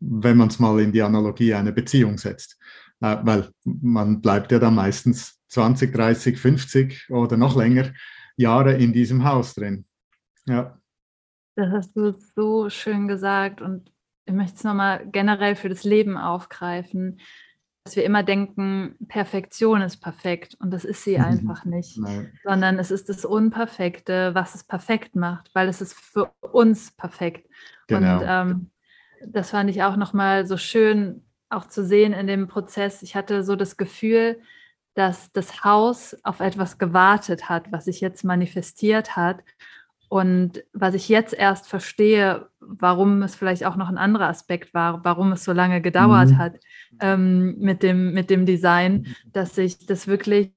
[0.00, 2.58] wenn man es mal in die Analogie einer Beziehung setzt.
[3.00, 7.92] Äh, weil man bleibt ja dann meistens 20, 30, 50 oder noch länger
[8.36, 9.84] Jahre in diesem Haus drin.
[10.46, 10.78] Ja.
[11.54, 13.92] Das hast du so schön gesagt und
[14.24, 17.20] ich möchte es nochmal generell für das Leben aufgreifen,
[17.84, 21.24] dass wir immer denken, Perfektion ist perfekt und das ist sie mhm.
[21.24, 22.32] einfach nicht, Nein.
[22.44, 27.48] sondern es ist das Unperfekte, was es perfekt macht, weil es ist für uns perfekt.
[27.88, 28.20] Genau.
[28.20, 28.70] Und ähm,
[29.26, 33.02] das fand ich auch nochmal so schön, auch zu sehen in dem Prozess.
[33.02, 34.40] Ich hatte so das Gefühl,
[34.94, 39.42] dass das Haus auf etwas gewartet hat, was sich jetzt manifestiert hat
[40.12, 45.02] und was ich jetzt erst verstehe, warum es vielleicht auch noch ein anderer Aspekt war,
[45.06, 46.36] warum es so lange gedauert mhm.
[46.36, 46.60] hat
[47.00, 50.52] ähm, mit, dem, mit dem Design, dass sich das wirklich,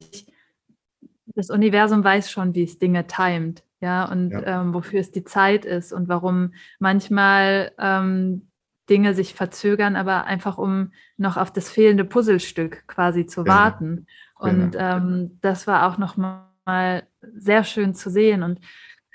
[1.27, 4.61] das Universum weiß schon, wie es Dinge timet, ja, und ja.
[4.61, 8.49] Ähm, wofür es die Zeit ist und warum manchmal ähm,
[8.89, 13.55] Dinge sich verzögern, aber einfach um noch auf das fehlende Puzzlestück quasi zu genau.
[13.55, 14.07] warten.
[14.37, 14.97] Und genau.
[14.97, 17.03] ähm, das war auch nochmal
[17.37, 18.43] sehr schön zu sehen.
[18.43, 18.59] Und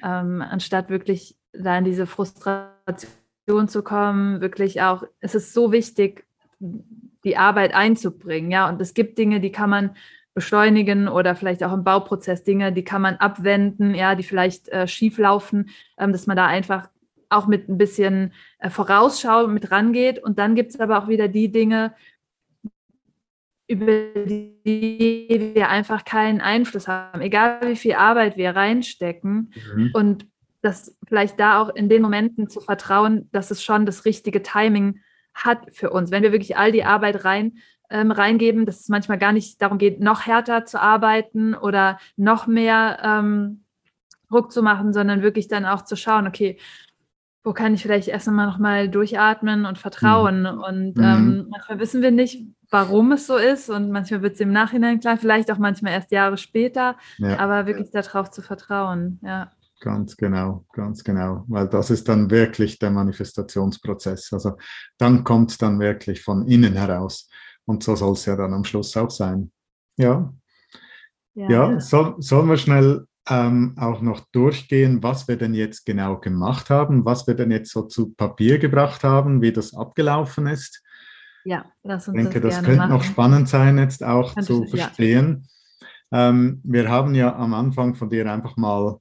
[0.04, 6.24] ähm, anstatt wirklich da in diese Frustration zu kommen, wirklich auch, es ist so wichtig,
[6.58, 9.90] die Arbeit einzubringen, ja, und es gibt Dinge, die kann man
[10.34, 14.86] beschleunigen oder vielleicht auch im Bauprozess Dinge, die kann man abwenden, ja, die vielleicht äh,
[14.86, 16.88] schief laufen, ähm, dass man da einfach
[17.28, 20.18] auch mit ein bisschen äh, Vorausschau mit rangeht.
[20.18, 21.94] Und dann gibt es aber auch wieder die Dinge,
[23.70, 23.92] über
[24.26, 29.52] die wir einfach keinen Einfluss haben, egal wie viel Arbeit wir reinstecken.
[29.74, 29.90] Mhm.
[29.94, 30.26] Und
[30.60, 34.98] das vielleicht da auch in den Momenten zu vertrauen, dass es schon das richtige Timing
[35.34, 36.10] hat für uns.
[36.10, 37.58] Wenn wir wirklich all die Arbeit rein,
[37.90, 42.48] ähm, reingeben, dass es manchmal gar nicht darum geht, noch härter zu arbeiten oder noch
[42.48, 43.64] mehr ähm,
[44.28, 46.58] Druck zu machen, sondern wirklich dann auch zu schauen, okay,
[47.42, 50.42] wo kann ich vielleicht erst einmal nochmal durchatmen und vertrauen?
[50.42, 50.62] Mhm.
[50.62, 51.46] Und ähm, mhm.
[51.50, 55.16] manchmal wissen wir nicht, warum es so ist und manchmal wird es im Nachhinein klar,
[55.16, 57.38] vielleicht auch manchmal erst Jahre später, ja.
[57.38, 59.50] aber wirklich darauf zu vertrauen, ja.
[59.82, 64.30] Ganz genau, ganz genau, weil das ist dann wirklich der Manifestationsprozess.
[64.30, 64.58] Also
[64.98, 67.30] dann kommt es dann wirklich von innen heraus
[67.64, 69.50] und so soll es ja dann am Schluss auch sein.
[69.96, 70.34] Ja,
[71.34, 71.80] ja, ja.
[71.80, 77.04] Soll, sollen wir schnell ähm, auch noch durchgehen, was wir denn jetzt genau gemacht haben,
[77.04, 80.82] was wir denn jetzt so zu Papier gebracht haben, wie das abgelaufen ist.
[81.44, 82.90] Ja, lass uns ich denke, das, das könnte machen.
[82.90, 84.84] noch spannend sein, jetzt auch Könnte zu ich- ja.
[84.84, 85.46] verstehen.
[86.12, 88.98] Ähm, wir haben ja am Anfang von dir einfach mal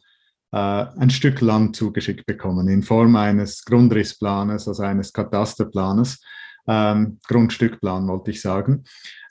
[0.51, 6.21] äh, ein Stück Land zugeschickt bekommen in Form eines Grundrissplanes, also eines Katasterplanes,
[6.67, 8.83] ähm, Grundstückplan wollte ich sagen,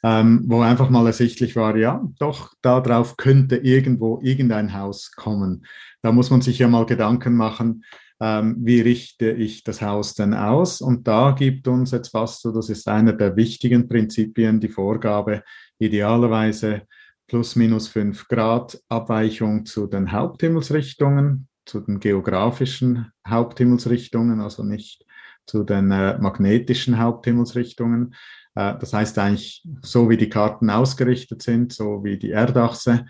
[0.02, 5.64] ähm, wo einfach mal ersichtlich war, ja, doch, darauf könnte irgendwo irgendein Haus kommen.
[6.02, 7.84] Da muss man sich ja mal Gedanken machen,
[8.20, 10.80] ähm, wie richte ich das Haus denn aus?
[10.80, 15.42] Und da gibt uns jetzt was, so, das ist einer der wichtigen Prinzipien, die Vorgabe,
[15.78, 16.82] idealerweise
[17.28, 25.04] plus minus 5 Grad Abweichung zu den Haupthimmelsrichtungen, zu den geografischen Haupthimmelsrichtungen, also nicht
[25.46, 28.14] zu den äh, magnetischen Haupthimmelsrichtungen.
[28.58, 33.06] Äh, das heißt eigentlich, so wie die Karten ausgerichtet sind, so wie die Erdachse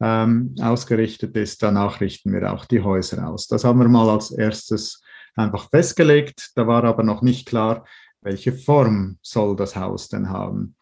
[0.00, 3.48] ähm, ausgerichtet ist, danach richten wir auch die Häuser aus.
[3.48, 5.02] Das haben wir mal als erstes
[5.34, 6.50] einfach festgelegt.
[6.54, 7.86] Da war aber noch nicht klar,
[8.20, 10.76] welche Form soll das Haus denn haben.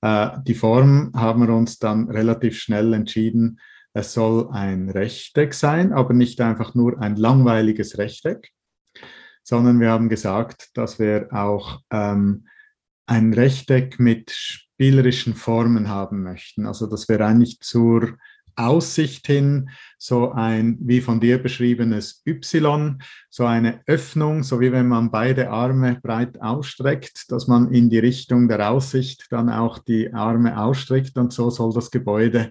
[0.00, 3.60] Äh, die Form haben wir uns dann relativ schnell entschieden,
[3.94, 8.50] es soll ein Rechteck sein, aber nicht einfach nur ein langweiliges Rechteck,
[9.42, 12.44] sondern wir haben gesagt, dass wir auch ähm,
[13.08, 16.66] ein Rechteck mit spielerischen Formen haben möchten.
[16.66, 18.18] Also dass wir eigentlich zur
[18.54, 22.98] Aussicht hin so ein, wie von dir beschriebenes Y,
[23.30, 28.00] so eine Öffnung, so wie wenn man beide Arme breit ausstreckt, dass man in die
[28.00, 32.50] Richtung der Aussicht dann auch die Arme ausstreckt und so soll das Gebäude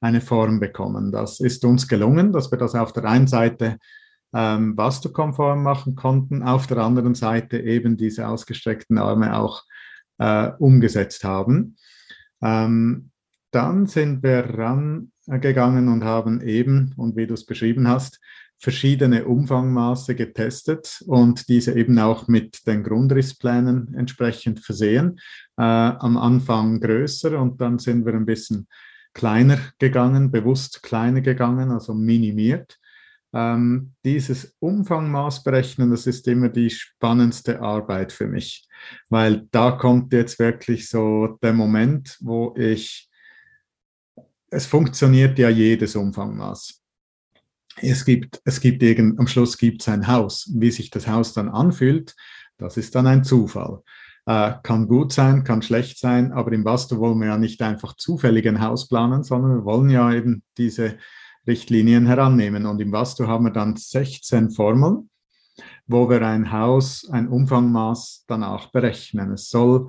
[0.00, 1.10] eine Form bekommen.
[1.10, 3.78] Das ist uns gelungen, dass wir das auf der einen Seite
[4.32, 9.64] ähm, vastukonform machen konnten, auf der anderen Seite eben diese ausgestreckten Arme auch
[10.18, 11.76] äh, umgesetzt haben.
[12.42, 13.10] Ähm,
[13.50, 14.44] dann sind wir
[15.28, 18.20] rangegangen und haben eben, und wie du es beschrieben hast,
[18.60, 25.20] verschiedene Umfangmaße getestet und diese eben auch mit den Grundrissplänen entsprechend versehen.
[25.56, 28.66] Äh, am Anfang größer und dann sind wir ein bisschen
[29.14, 32.78] kleiner gegangen, bewusst kleiner gegangen, also minimiert.
[33.34, 38.66] Ähm, dieses Umfangmaß berechnen, das ist immer die spannendste Arbeit für mich,
[39.10, 43.10] weil da kommt jetzt wirklich so der Moment, wo ich,
[44.50, 46.82] es funktioniert ja jedes Umfangmaß.
[47.80, 50.50] Es gibt, es gibt irgend, am Schluss gibt es ein Haus.
[50.54, 52.16] Wie sich das Haus dann anfühlt,
[52.56, 53.82] das ist dann ein Zufall.
[54.26, 57.96] Äh, kann gut sein, kann schlecht sein, aber im Vastu wollen wir ja nicht einfach
[57.96, 60.98] zufällig ein Haus planen, sondern wir wollen ja eben diese
[61.48, 62.66] Richtlinien herannehmen.
[62.66, 65.10] Und im Vastu haben wir dann 16 Formeln,
[65.86, 69.32] wo wir ein Haus, ein Umfangmaß danach berechnen.
[69.32, 69.88] Es soll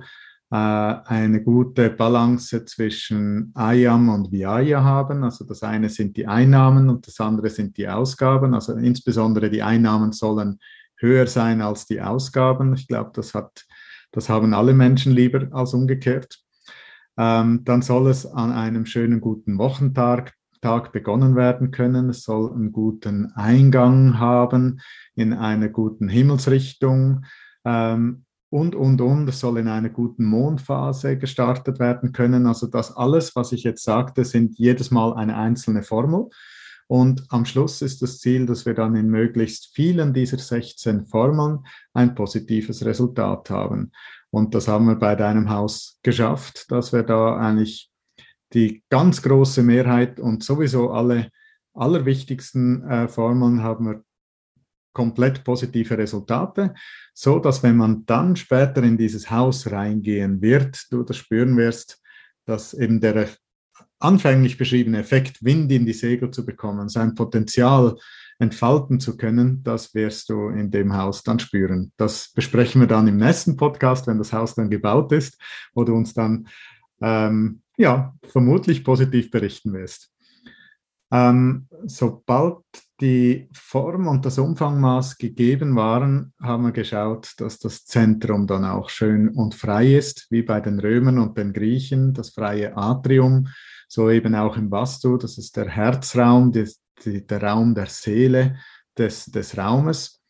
[0.50, 5.22] äh, eine gute Balance zwischen Ayam und Vyaya haben.
[5.22, 8.54] Also das eine sind die Einnahmen und das andere sind die Ausgaben.
[8.54, 10.58] Also insbesondere die Einnahmen sollen
[10.96, 12.74] höher sein als die Ausgaben.
[12.74, 13.32] Ich glaube, das
[14.12, 16.40] das haben alle Menschen lieber als umgekehrt.
[17.16, 22.10] Ähm, dann soll es an einem schönen guten Wochentag Tag begonnen werden können.
[22.10, 24.80] Es soll einen guten Eingang haben
[25.14, 27.24] in einer guten Himmelsrichtung
[27.64, 29.28] ähm, und, und, und.
[29.28, 32.46] Es soll in einer guten Mondphase gestartet werden können.
[32.46, 36.28] Also das alles, was ich jetzt sagte, sind jedes Mal eine einzelne Formel.
[36.90, 41.60] Und am Schluss ist das Ziel, dass wir dann in möglichst vielen dieser 16 Formeln
[41.94, 43.92] ein positives Resultat haben.
[44.30, 47.90] Und das haben wir bei deinem Haus geschafft, dass wir da eigentlich
[48.52, 51.30] die ganz große Mehrheit und sowieso alle
[51.74, 54.04] allerwichtigsten äh, Formeln haben wir
[54.92, 56.74] komplett positive Resultate,
[57.14, 62.02] so dass wenn man dann später in dieses Haus reingehen wird, du das spüren wirst,
[62.44, 63.28] dass eben der
[64.00, 67.96] anfänglich beschriebene Effekt, Wind in die Segel zu bekommen, sein Potenzial
[68.38, 71.92] entfalten zu können, das wirst du in dem Haus dann spüren.
[71.98, 75.38] Das besprechen wir dann im nächsten Podcast, wenn das Haus dann gebaut ist,
[75.74, 76.48] wo du uns dann
[77.02, 80.10] ähm, ja vermutlich positiv berichten wirst.
[81.12, 82.58] Ähm, sobald
[83.00, 88.90] die Form und das Umfangmaß gegeben waren, haben wir geschaut, dass das Zentrum dann auch
[88.90, 93.48] schön und frei ist, wie bei den Römern und den Griechen, das freie Atrium,
[93.88, 96.70] so eben auch im Vastu, das ist der Herzraum, die,
[97.04, 98.56] die, der Raum der Seele
[98.96, 100.22] des, des Raumes.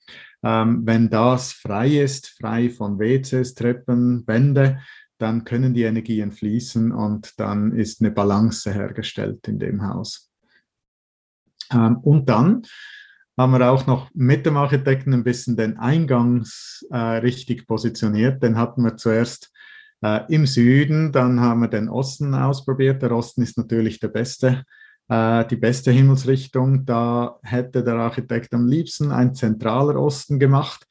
[0.42, 4.80] Ähm, wenn das frei ist, frei von WCs, Treppen, Wände,
[5.20, 10.30] dann können die Energien fließen und dann ist eine Balance hergestellt in dem Haus.
[11.72, 12.62] Ähm, und dann
[13.36, 16.44] haben wir auch noch mit dem Architekten ein bisschen den Eingang
[16.90, 18.42] äh, richtig positioniert.
[18.42, 19.52] Den hatten wir zuerst
[20.02, 23.02] äh, im Süden, dann haben wir den Osten ausprobiert.
[23.02, 24.64] Der Osten ist natürlich der beste
[25.10, 26.86] äh, die beste Himmelsrichtung.
[26.86, 30.86] Da hätte der Architekt am liebsten ein zentraler Osten gemacht.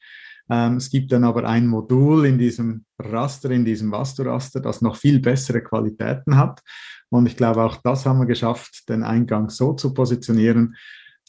[0.50, 4.96] Ähm, es gibt dann aber ein Modul in diesem Raster, in diesem Vasturaster, das noch
[4.96, 6.60] viel bessere Qualitäten hat.
[7.08, 10.76] Und ich glaube, auch das haben wir geschafft, den Eingang so zu positionieren,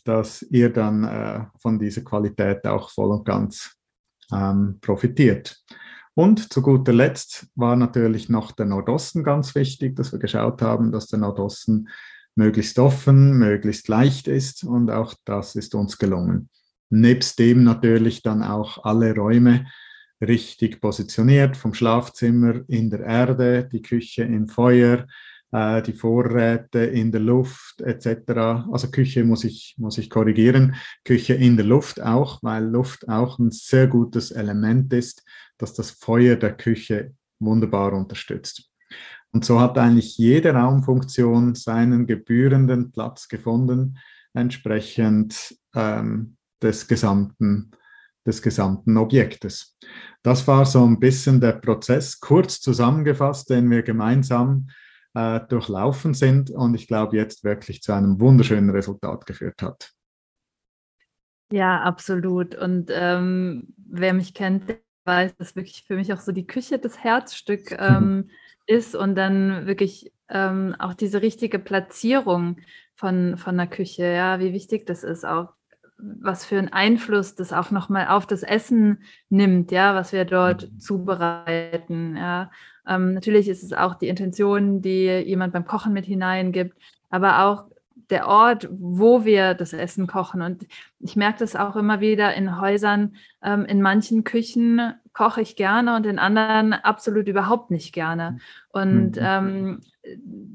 [0.03, 3.75] dass ihr dann äh, von dieser Qualität auch voll und ganz
[4.33, 5.61] ähm, profitiert.
[6.13, 10.91] Und zu guter Letzt war natürlich noch der Nordosten ganz wichtig, dass wir geschaut haben,
[10.91, 11.87] dass der Nordosten
[12.35, 16.49] möglichst offen, möglichst leicht ist und auch das ist uns gelungen.
[16.91, 19.65] Nebst dem natürlich dann auch alle Räume
[20.21, 25.07] richtig positioniert, vom Schlafzimmer in der Erde, die Küche im Feuer,
[25.51, 28.67] äh, die Vorräte in der Luft etc.
[28.71, 33.39] Also Küche muss ich, muss ich korrigieren, Küche in der Luft auch, weil Luft auch
[33.39, 35.23] ein sehr gutes Element ist,
[35.57, 38.69] das das Feuer der Küche wunderbar unterstützt.
[39.31, 43.97] Und so hat eigentlich jede Raumfunktion seinen gebührenden Platz gefunden,
[44.33, 47.71] entsprechend ähm, des gesamten
[48.25, 49.77] des gesamten Objektes.
[50.21, 54.67] Das war so ein bisschen der Prozess, kurz zusammengefasst, den wir gemeinsam
[55.13, 59.91] äh, durchlaufen sind und ich glaube jetzt wirklich zu einem wunderschönen Resultat geführt hat.
[61.51, 62.55] Ja, absolut.
[62.55, 67.03] Und ähm, wer mich kennt, weiß, dass wirklich für mich auch so die Küche das
[67.03, 68.29] Herzstück ähm,
[68.67, 72.57] ist und dann wirklich ähm, auch diese richtige Platzierung
[72.95, 75.49] von, von der Küche, ja, wie wichtig das ist, auch
[76.01, 80.71] was für einen Einfluss das auch nochmal auf das Essen nimmt, ja, was wir dort
[80.71, 80.79] mhm.
[80.79, 82.15] zubereiten.
[82.15, 82.51] Ja.
[82.87, 86.75] Ähm, natürlich ist es auch die Intention, die jemand beim Kochen mit hineingibt,
[87.09, 87.65] aber auch
[88.11, 90.41] der Ort, wo wir das Essen kochen.
[90.41, 90.67] Und
[90.99, 93.15] ich merke das auch immer wieder in Häusern.
[93.41, 98.37] Ähm, in manchen Küchen koche ich gerne und in anderen absolut überhaupt nicht gerne.
[98.69, 99.21] Und mhm.
[99.21, 99.81] ähm,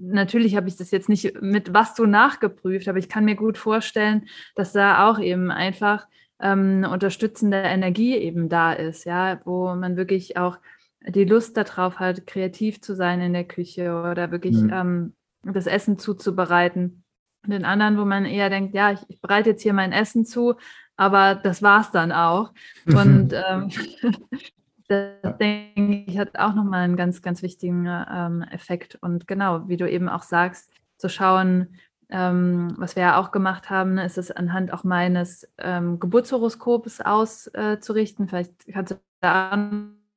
[0.00, 3.58] natürlich habe ich das jetzt nicht mit was du nachgeprüft, aber ich kann mir gut
[3.58, 6.06] vorstellen, dass da auch eben einfach
[6.40, 10.58] ähm, unterstützende Energie eben da ist, ja, wo man wirklich auch
[11.06, 14.72] die Lust darauf hat, kreativ zu sein in der Küche oder wirklich mhm.
[14.72, 17.04] ähm, das Essen zuzubereiten.
[17.46, 20.24] Und den anderen, wo man eher denkt, ja, ich, ich bereite jetzt hier mein Essen
[20.24, 20.54] zu,
[20.96, 22.52] aber das war es dann auch.
[22.86, 23.70] Und ähm,
[24.88, 28.96] das denke ich hat auch nochmal einen ganz, ganz wichtigen ähm, Effekt.
[29.00, 31.76] Und genau, wie du eben auch sagst, zu schauen,
[32.08, 37.00] ähm, was wir ja auch gemacht haben, ne, ist es anhand auch meines ähm, Geburtshoroskops
[37.00, 38.26] auszurichten.
[38.26, 39.56] Äh, Vielleicht kannst du da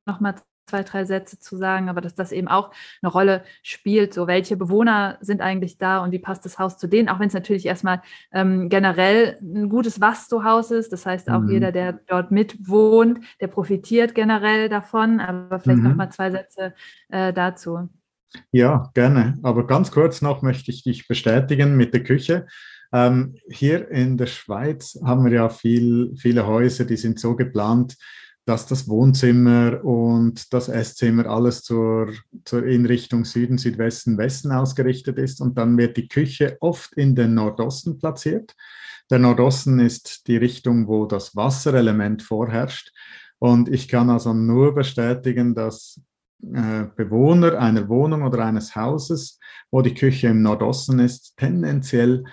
[0.06, 0.36] nochmal
[0.70, 4.14] zwei, drei Sätze zu sagen, aber dass das eben auch eine Rolle spielt.
[4.14, 7.10] So, welche Bewohner sind eigentlich da und wie passt das Haus zu denen?
[7.10, 8.02] Auch wenn es natürlich erstmal
[8.32, 10.94] ähm, generell ein gutes Vasto-Haus ist.
[10.94, 11.50] Das heißt, auch mhm.
[11.50, 15.20] jeder, der dort mitwohnt, der profitiert generell davon.
[15.20, 15.90] Aber vielleicht mhm.
[15.90, 16.74] noch mal zwei Sätze
[17.10, 17.90] äh, dazu.
[18.52, 19.40] Ja, gerne.
[19.42, 22.46] Aber ganz kurz noch möchte ich dich bestätigen mit der Küche.
[22.92, 27.96] Ähm, hier in der Schweiz haben wir ja viel, viele Häuser, die sind so geplant,
[28.50, 32.12] dass das Wohnzimmer und das Esszimmer alles zur,
[32.46, 35.40] zur in Richtung Süden, Südwesten, Westen ausgerichtet ist.
[35.40, 38.56] Und dann wird die Küche oft in den Nordosten platziert.
[39.12, 42.92] Der Nordosten ist die Richtung, wo das Wasserelement vorherrscht.
[43.38, 46.02] Und ich kann also nur bestätigen, dass
[46.42, 49.40] äh, Bewohner einer Wohnung oder eines Hauses,
[49.70, 52.24] wo die Küche im Nordosten ist, tendenziell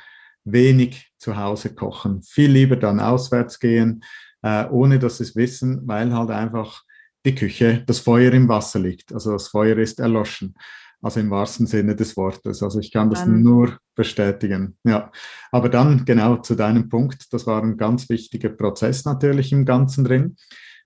[0.45, 2.23] wenig zu Hause kochen.
[2.23, 4.03] Viel lieber dann auswärts gehen,
[4.47, 6.85] äh, ohne dass sie es wissen, weil halt einfach
[7.25, 9.13] die Küche, das Feuer im Wasser liegt.
[9.13, 10.55] Also das Feuer ist erloschen.
[11.03, 12.63] Also im wahrsten Sinne des Wortes.
[12.63, 13.43] Also ich kann das dann.
[13.43, 14.77] nur bestätigen.
[14.85, 15.11] Ja,
[15.51, 17.33] aber dann genau zu deinem Punkt.
[17.33, 20.37] Das war ein ganz wichtiger Prozess natürlich im Ganzen drin.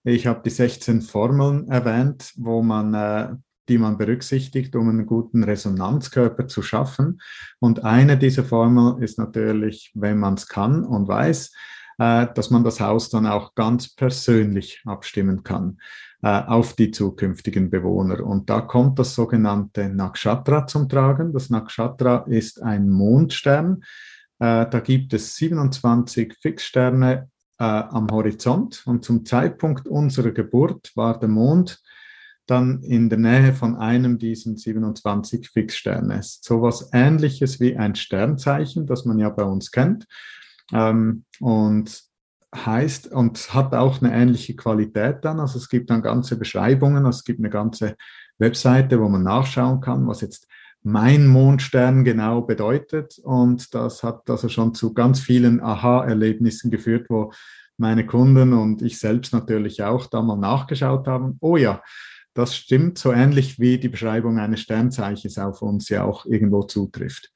[0.05, 3.35] Ich habe die 16 Formeln erwähnt, wo man, äh,
[3.69, 7.21] die man berücksichtigt, um einen guten Resonanzkörper zu schaffen.
[7.59, 11.53] Und eine dieser Formeln ist natürlich, wenn man es kann und weiß,
[12.01, 15.77] dass man das Haus dann auch ganz persönlich abstimmen kann
[16.23, 18.25] äh, auf die zukünftigen Bewohner.
[18.25, 21.35] Und da kommt das sogenannte Nakshatra zum Tragen.
[21.35, 23.83] Das Nakshatra ist ein Mondstern.
[24.39, 27.29] Äh, da gibt es 27 Fixsterne
[27.59, 31.83] am Horizont und zum Zeitpunkt unserer Geburt war der Mond
[32.47, 36.21] dann in der Nähe von einem dieser 27 Fixsterne.
[36.23, 40.07] So etwas ähnliches wie ein Sternzeichen, das man ja bei uns kennt.
[40.73, 42.11] Ähm, und
[42.55, 45.41] heißt und hat auch eine ähnliche Qualität dann.
[45.41, 47.97] Also es gibt dann ganze Beschreibungen, also es gibt eine ganze
[48.39, 50.49] Webseite, wo man nachschauen kann, was jetzt
[50.83, 53.19] mein Mondstern genau bedeutet.
[53.23, 57.33] Und das hat also schon zu ganz vielen Aha-Erlebnissen geführt, wo
[57.77, 61.39] meine Kunden und ich selbst natürlich auch da mal nachgeschaut haben.
[61.41, 61.83] Oh ja,
[62.35, 67.31] das stimmt so ähnlich wie die Beschreibung eines Sternzeichens auf uns ja auch irgendwo zutrifft.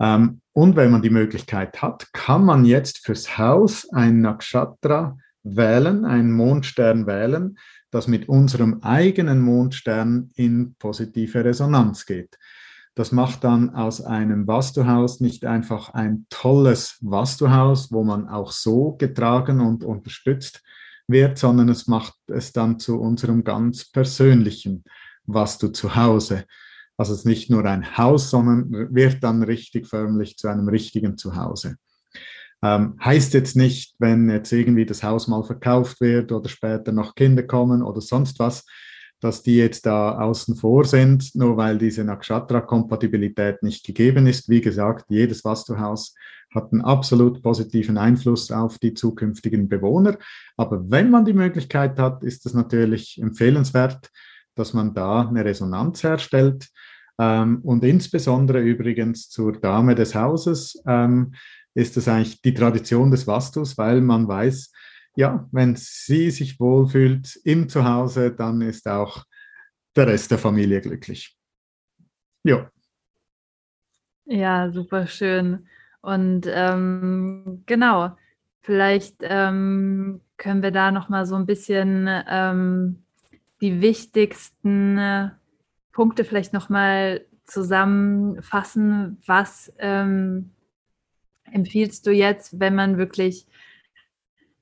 [0.00, 6.04] Ähm, und wenn man die Möglichkeit hat, kann man jetzt fürs Haus ein Nakshatra wählen,
[6.04, 7.58] einen Mondstern wählen,
[7.90, 12.38] das mit unserem eigenen Mondstern in positive Resonanz geht.
[12.94, 18.92] Das macht dann aus einem Vastuhaus nicht einfach ein tolles Vastuhaus, wo man auch so
[18.92, 20.62] getragen und unterstützt
[21.06, 24.84] wird, sondern es macht es dann zu unserem ganz persönlichen
[25.24, 26.44] Vastu zu Hause.
[27.00, 31.16] Also es ist nicht nur ein Haus, sondern wird dann richtig förmlich zu einem richtigen
[31.16, 31.76] Zuhause.
[32.62, 37.14] Ähm, heißt jetzt nicht, wenn jetzt irgendwie das Haus mal verkauft wird oder später noch
[37.14, 38.66] Kinder kommen oder sonst was,
[39.18, 44.50] dass die jetzt da außen vor sind, nur weil diese Nakshatra-Kompatibilität nicht gegeben ist.
[44.50, 46.14] Wie gesagt, jedes Vastuhaus
[46.54, 50.18] hat einen absolut positiven Einfluss auf die zukünftigen Bewohner.
[50.58, 54.10] Aber wenn man die Möglichkeit hat, ist es natürlich empfehlenswert,
[54.60, 56.68] dass man da eine Resonanz herstellt.
[57.18, 61.34] Ähm, und insbesondere übrigens zur Dame des Hauses ähm,
[61.74, 64.72] ist es eigentlich die Tradition des Vastus, weil man weiß,
[65.16, 69.24] ja, wenn sie sich wohlfühlt im Zuhause, dann ist auch
[69.96, 71.36] der Rest der Familie glücklich.
[72.44, 72.70] Ja.
[74.24, 75.66] Ja, super schön.
[76.02, 78.16] Und ähm, genau,
[78.62, 83.02] vielleicht ähm, können wir da noch mal so ein bisschen ähm,
[83.60, 85.30] die wichtigsten äh,
[85.92, 89.20] Punkte vielleicht noch mal zusammenfassen.
[89.26, 90.50] Was ähm,
[91.50, 93.46] empfiehlst du jetzt, wenn man wirklich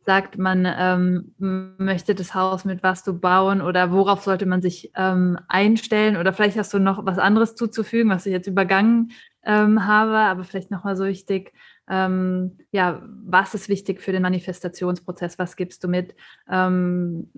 [0.08, 4.90] sagt, man ähm, möchte das Haus mit was du bauen oder worauf sollte man sich
[4.96, 6.16] ähm, einstellen?
[6.16, 9.12] Oder vielleicht hast du noch was anderes zuzufügen, was ich jetzt übergangen
[9.44, 11.52] ähm, habe, aber vielleicht nochmal so wichtig,
[11.90, 16.14] ähm, ja, was ist wichtig für den Manifestationsprozess, was gibst du mit,
[16.50, 17.30] ähm,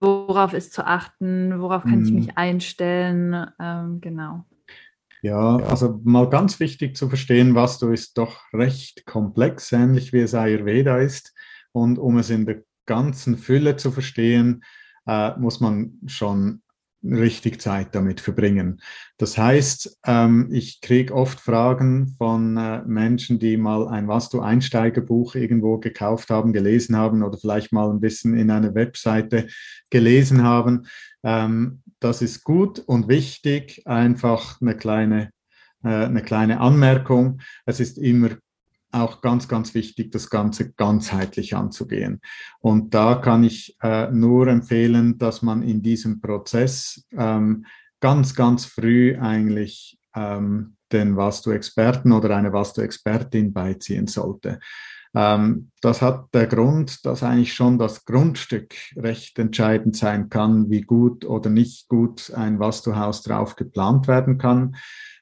[0.00, 2.06] worauf ist zu achten, worauf kann mhm.
[2.06, 4.44] ich mich einstellen, ähm, genau.
[5.22, 10.20] Ja, also mal ganz wichtig zu verstehen, was du ist doch recht komplex, ähnlich wie
[10.20, 11.34] es Ayurveda ist.
[11.72, 14.64] Und um es in der ganzen Fülle zu verstehen,
[15.06, 16.62] äh, muss man schon
[17.02, 18.80] richtig Zeit damit verbringen.
[19.16, 25.78] Das heißt, ähm, ich kriege oft Fragen von äh, Menschen, die mal ein Vastu-Einsteigerbuch irgendwo
[25.78, 29.46] gekauft haben, gelesen haben oder vielleicht mal ein bisschen in einer Webseite
[29.88, 30.86] gelesen haben.
[31.22, 35.30] Ähm, das ist gut und wichtig, einfach eine kleine,
[35.84, 37.40] äh, eine kleine Anmerkung.
[37.66, 38.30] Es ist immer
[38.92, 42.20] auch ganz, ganz wichtig, das Ganze ganzheitlich anzugehen.
[42.60, 47.66] Und da kann ich äh, nur empfehlen, dass man in diesem Prozess ähm,
[48.00, 54.58] ganz, ganz früh eigentlich ähm, den Vastu-Experten oder eine Vastu-Expertin beiziehen sollte.
[55.14, 60.82] Ähm, das hat der Grund, dass eigentlich schon das Grundstück recht entscheidend sein kann, wie
[60.82, 64.76] gut oder nicht gut ein Vastu-Haus drauf geplant werden kann.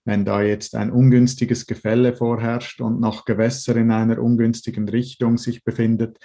[0.09, 5.65] Wenn da jetzt ein ungünstiges Gefälle vorherrscht und noch Gewässer in einer ungünstigen Richtung sich
[5.65, 6.17] befindet,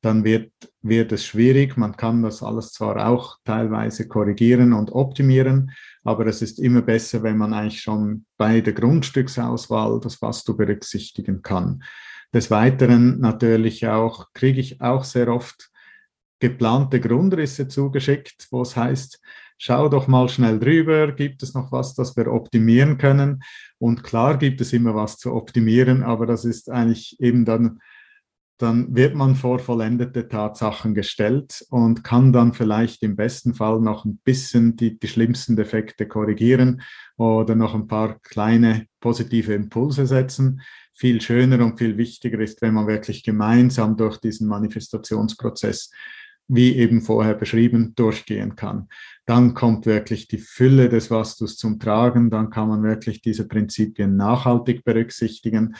[0.00, 1.76] dann wird, wird es schwierig.
[1.76, 5.70] Man kann das alles zwar auch teilweise korrigieren und optimieren,
[6.02, 11.42] aber es ist immer besser, wenn man eigentlich schon bei der Grundstücksauswahl das Vastu berücksichtigen
[11.42, 11.82] kann.
[12.32, 15.70] Des Weiteren natürlich auch, kriege ich auch sehr oft
[16.38, 19.20] geplante Grundrisse zugeschickt, wo es heißt,
[19.58, 23.42] schau doch mal schnell drüber, gibt es noch was, das wir optimieren können?
[23.78, 27.80] Und klar gibt es immer was zu optimieren, aber das ist eigentlich eben dann,
[28.58, 34.04] dann wird man vor vollendete Tatsachen gestellt und kann dann vielleicht im besten Fall noch
[34.04, 36.82] ein bisschen die, die schlimmsten Defekte korrigieren
[37.16, 40.62] oder noch ein paar kleine positive Impulse setzen.
[40.94, 45.90] Viel schöner und viel wichtiger ist, wenn man wirklich gemeinsam durch diesen Manifestationsprozess
[46.48, 48.88] wie eben vorher beschrieben, durchgehen kann.
[49.24, 54.16] Dann kommt wirklich die Fülle des Vastus zum Tragen, dann kann man wirklich diese Prinzipien
[54.16, 55.74] nachhaltig berücksichtigen.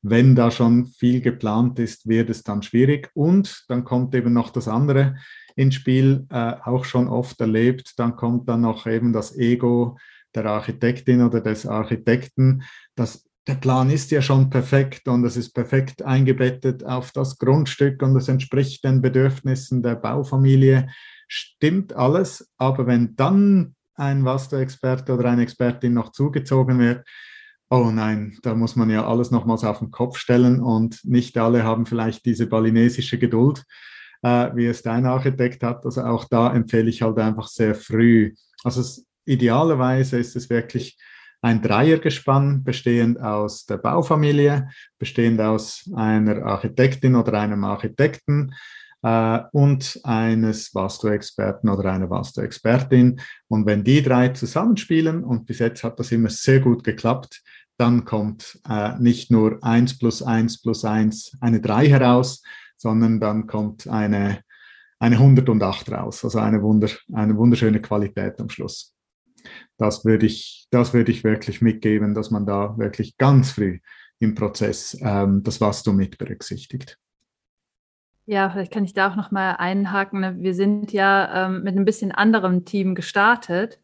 [0.00, 3.10] Wenn da schon viel geplant ist, wird es dann schwierig.
[3.14, 5.16] Und dann kommt eben noch das andere
[5.54, 9.98] ins Spiel, äh, auch schon oft erlebt, dann kommt dann noch eben das Ego
[10.34, 12.62] der Architektin oder des Architekten,
[12.94, 18.02] das der Plan ist ja schon perfekt und es ist perfekt eingebettet auf das Grundstück
[18.02, 20.88] und es entspricht den Bedürfnissen der Baufamilie.
[21.26, 27.04] Stimmt alles, aber wenn dann ein Vastu-Experte oder eine Expertin noch zugezogen wird,
[27.68, 31.64] oh nein, da muss man ja alles nochmals auf den Kopf stellen und nicht alle
[31.64, 33.64] haben vielleicht diese balinesische Geduld,
[34.22, 35.84] äh, wie es dein Architekt hat.
[35.84, 38.34] Also auch da empfehle ich halt einfach sehr früh.
[38.62, 40.98] Also es, idealerweise ist es wirklich
[41.42, 44.68] ein Dreiergespann bestehend aus der Baufamilie,
[44.98, 48.54] bestehend aus einer Architektin oder einem Architekten
[49.02, 53.20] äh, und eines Vastu-Experten oder einer Vastu-Expertin.
[53.48, 57.42] Und wenn die drei zusammenspielen, und bis jetzt hat das immer sehr gut geklappt,
[57.76, 62.42] dann kommt äh, nicht nur 1 plus 1 plus 1 eine 3 heraus,
[62.76, 64.42] sondern dann kommt eine,
[65.00, 68.94] eine 108 raus, also eine, Wunder, eine wunderschöne Qualität am Schluss.
[69.76, 73.80] Das würde ich, das würde ich wirklich mitgeben, dass man da wirklich ganz früh
[74.18, 76.98] im Prozess ähm, das Wachstum mit berücksichtigt.
[78.24, 80.20] Ja, vielleicht kann ich da auch noch mal einhaken.
[80.20, 80.36] Ne?
[80.38, 83.80] Wir sind ja ähm, mit ein bisschen anderem Team gestartet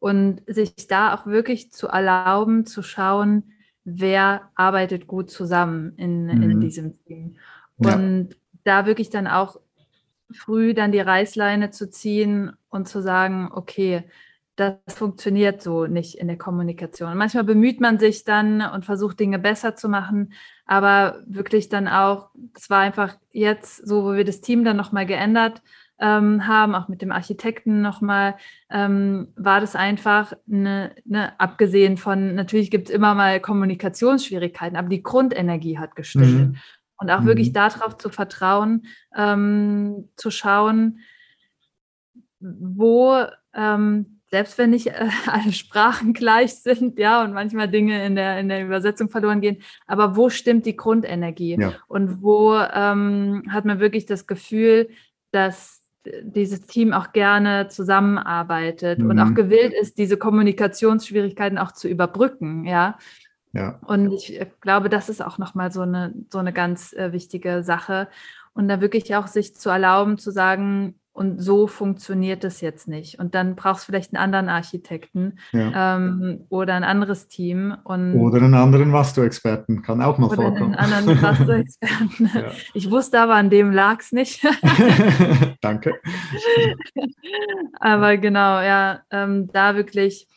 [0.00, 3.52] und sich da auch wirklich zu erlauben, zu schauen,
[3.84, 6.50] wer arbeitet gut zusammen in, mhm.
[6.50, 7.36] in diesem Team.
[7.76, 8.36] Und ja.
[8.64, 9.60] da wirklich dann auch
[10.32, 14.04] früh dann die Reißleine zu ziehen und zu sagen, okay,
[14.56, 17.16] das funktioniert so nicht in der Kommunikation.
[17.16, 20.32] Manchmal bemüht man sich dann und versucht Dinge besser zu machen,
[20.64, 25.04] aber wirklich dann auch, es war einfach jetzt so, wo wir das Team dann nochmal
[25.04, 25.62] geändert
[25.98, 28.36] ähm, haben, auch mit dem Architekten nochmal,
[28.70, 34.88] ähm, war das einfach, eine, eine, abgesehen von, natürlich gibt es immer mal Kommunikationsschwierigkeiten, aber
[34.88, 36.26] die Grundenergie hat gestimmt.
[36.26, 36.56] Mhm.
[36.98, 37.26] Und auch mhm.
[37.26, 41.00] wirklich darauf zu vertrauen, ähm, zu schauen,
[42.40, 43.22] wo,
[43.54, 48.38] ähm, selbst wenn nicht äh, alle Sprachen gleich sind, ja, und manchmal Dinge in der,
[48.38, 51.56] in der Übersetzung verloren gehen, aber wo stimmt die Grundenergie?
[51.58, 51.72] Ja.
[51.88, 54.88] Und wo ähm, hat man wirklich das Gefühl,
[55.30, 55.82] dass
[56.22, 59.10] dieses Team auch gerne zusammenarbeitet mhm.
[59.10, 62.98] und auch gewillt ist, diese Kommunikationsschwierigkeiten auch zu überbrücken, ja.
[63.52, 63.78] Ja.
[63.86, 67.62] Und ich äh, glaube, das ist auch nochmal so eine, so eine ganz äh, wichtige
[67.62, 68.08] Sache.
[68.52, 73.18] Und da wirklich auch sich zu erlauben, zu sagen, und so funktioniert es jetzt nicht.
[73.18, 75.96] Und dann brauchst du vielleicht einen anderen Architekten ja.
[75.96, 77.74] ähm, oder ein anderes Team.
[77.84, 80.74] Und oder einen anderen Vasto-Experten, kann auch mal oder vorkommen.
[80.74, 82.30] Einen anderen Vasto-Experten.
[82.34, 82.50] ja.
[82.74, 84.46] Ich wusste aber, an dem lag es nicht.
[85.62, 85.94] Danke.
[87.80, 90.28] aber genau, ja, ähm, da wirklich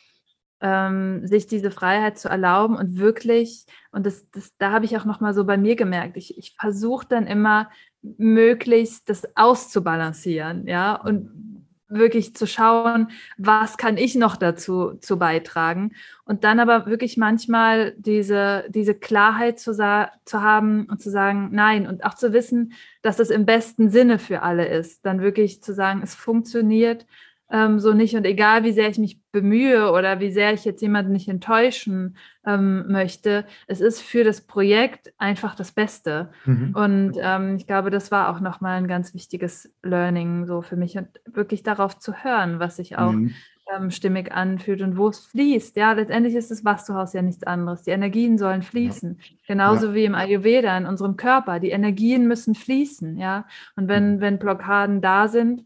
[0.61, 5.05] ähm, sich diese Freiheit zu erlauben und wirklich, und das, das da habe ich auch
[5.05, 7.69] nochmal so bei mir gemerkt, ich, ich versuche dann immer
[8.01, 11.49] möglichst das auszubalancieren, ja, und
[11.89, 15.93] wirklich zu schauen, was kann ich noch dazu zu beitragen.
[16.23, 21.87] Und dann aber wirklich manchmal diese, diese Klarheit zu, zu haben und zu sagen, nein,
[21.87, 25.73] und auch zu wissen, dass es im besten Sinne für alle ist, dann wirklich zu
[25.73, 27.07] sagen, es funktioniert
[27.51, 28.15] ähm, so nicht.
[28.15, 32.17] Und egal, wie sehr ich mich bemühe oder wie sehr ich jetzt jemanden nicht enttäuschen
[32.45, 36.29] ähm, möchte, es ist für das Projekt einfach das Beste.
[36.45, 36.75] Mhm.
[36.75, 40.97] Und ähm, ich glaube, das war auch nochmal ein ganz wichtiges Learning so für mich
[40.97, 43.33] und wirklich darauf zu hören, was sich auch mhm.
[43.71, 45.75] Ähm, stimmig anfühlt und wo es fließt.
[45.75, 47.83] Ja, letztendlich ist das Vastuhaus ja nichts anderes.
[47.83, 49.19] Die Energien sollen fließen.
[49.47, 49.93] Genauso ja.
[49.93, 51.59] wie im Ayurveda, in unserem Körper.
[51.59, 53.17] Die Energien müssen fließen.
[53.17, 53.45] Ja,
[53.75, 54.21] und wenn, mhm.
[54.21, 55.65] wenn Blockaden da sind,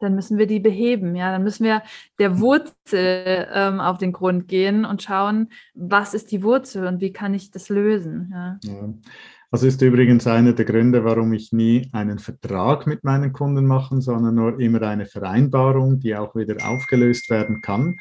[0.00, 1.16] dann müssen wir die beheben.
[1.16, 1.82] Ja, dann müssen wir
[2.18, 7.12] der Wurzel ähm, auf den Grund gehen und schauen, was ist die Wurzel und wie
[7.12, 8.30] kann ich das lösen.
[8.32, 8.58] Ja.
[8.64, 8.88] ja.
[9.50, 14.00] Das ist übrigens einer der Gründe, warum ich nie einen Vertrag mit meinen Kunden mache,
[14.02, 17.96] sondern nur immer eine Vereinbarung, die auch wieder aufgelöst werden kann.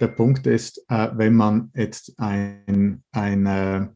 [0.00, 3.88] Der Punkt ist, äh, wenn man jetzt ein, ein äh,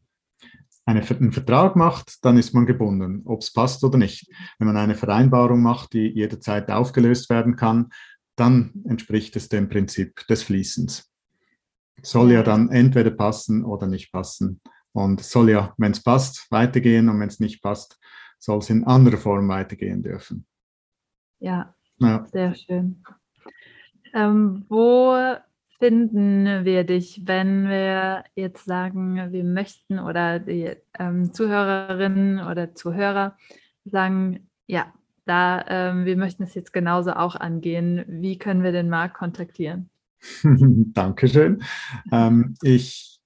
[0.85, 4.31] eine, einen Vertrag macht, dann ist man gebunden, ob es passt oder nicht.
[4.59, 7.91] Wenn man eine Vereinbarung macht, die jederzeit aufgelöst werden kann,
[8.37, 11.11] dann entspricht es dem Prinzip des Fließens.
[12.03, 14.61] Soll ja dann entweder passen oder nicht passen.
[14.93, 17.99] Und soll ja, wenn es passt, weitergehen und wenn es nicht passt,
[18.39, 20.47] soll es in anderer Form weitergehen dürfen.
[21.39, 22.27] Ja, ja.
[22.27, 23.03] sehr schön.
[24.15, 25.37] Ähm, wo
[25.83, 33.37] finden wir dich, wenn wir jetzt sagen, wir möchten oder die ähm, Zuhörerinnen oder Zuhörer
[33.85, 34.93] sagen, ja,
[35.25, 38.05] da ähm, wir möchten es jetzt genauso auch angehen.
[38.07, 39.91] Wie können wir den Markt kontaktieren?
[40.45, 41.65] Dankeschön.
[42.13, 43.19] ähm, ich,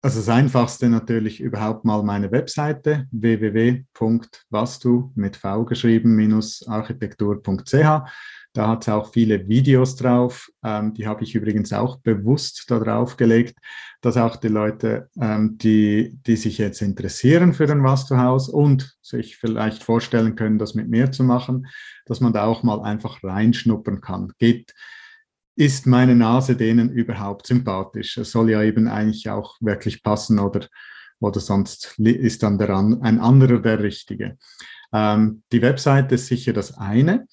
[0.00, 7.74] also das Einfachste natürlich überhaupt mal meine Webseite www.wastu mit V geschrieben minus architektur.ch
[8.52, 10.50] da hat es auch viele Videos drauf.
[10.62, 13.56] Ähm, die habe ich übrigens auch bewusst da drauf gelegt,
[14.00, 19.36] dass auch die Leute, ähm, die, die sich jetzt interessieren für ein Vastuhaus und sich
[19.36, 21.66] vielleicht vorstellen können, das mit mir zu machen,
[22.04, 24.32] dass man da auch mal einfach reinschnuppern kann.
[24.38, 24.74] Geht,
[25.56, 28.18] ist meine Nase denen überhaupt sympathisch?
[28.18, 30.66] Es soll ja eben eigentlich auch wirklich passen oder,
[31.20, 34.36] oder sonst ist dann der, ein anderer der Richtige.
[34.92, 37.26] Ähm, die Webseite ist sicher das eine.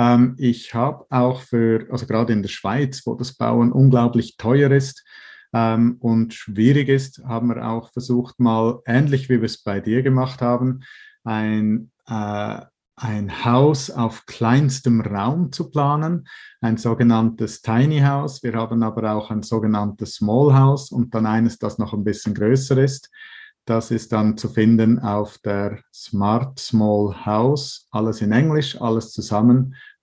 [0.00, 4.70] Ähm, ich habe auch für, also gerade in der Schweiz, wo das Bauen unglaublich teuer
[4.70, 5.04] ist
[5.52, 10.02] ähm, und schwierig ist, haben wir auch versucht, mal ähnlich wie wir es bei dir
[10.02, 10.80] gemacht haben,
[11.22, 12.60] ein, äh,
[12.96, 16.26] ein Haus auf kleinstem Raum zu planen,
[16.62, 18.42] ein sogenanntes Tiny House.
[18.42, 22.32] Wir haben aber auch ein sogenanntes Small House und dann eines, das noch ein bisschen
[22.32, 23.10] größer ist.
[23.66, 29.12] Das ist dann zu finden auf der Smart Small House, alles in Englisch, alles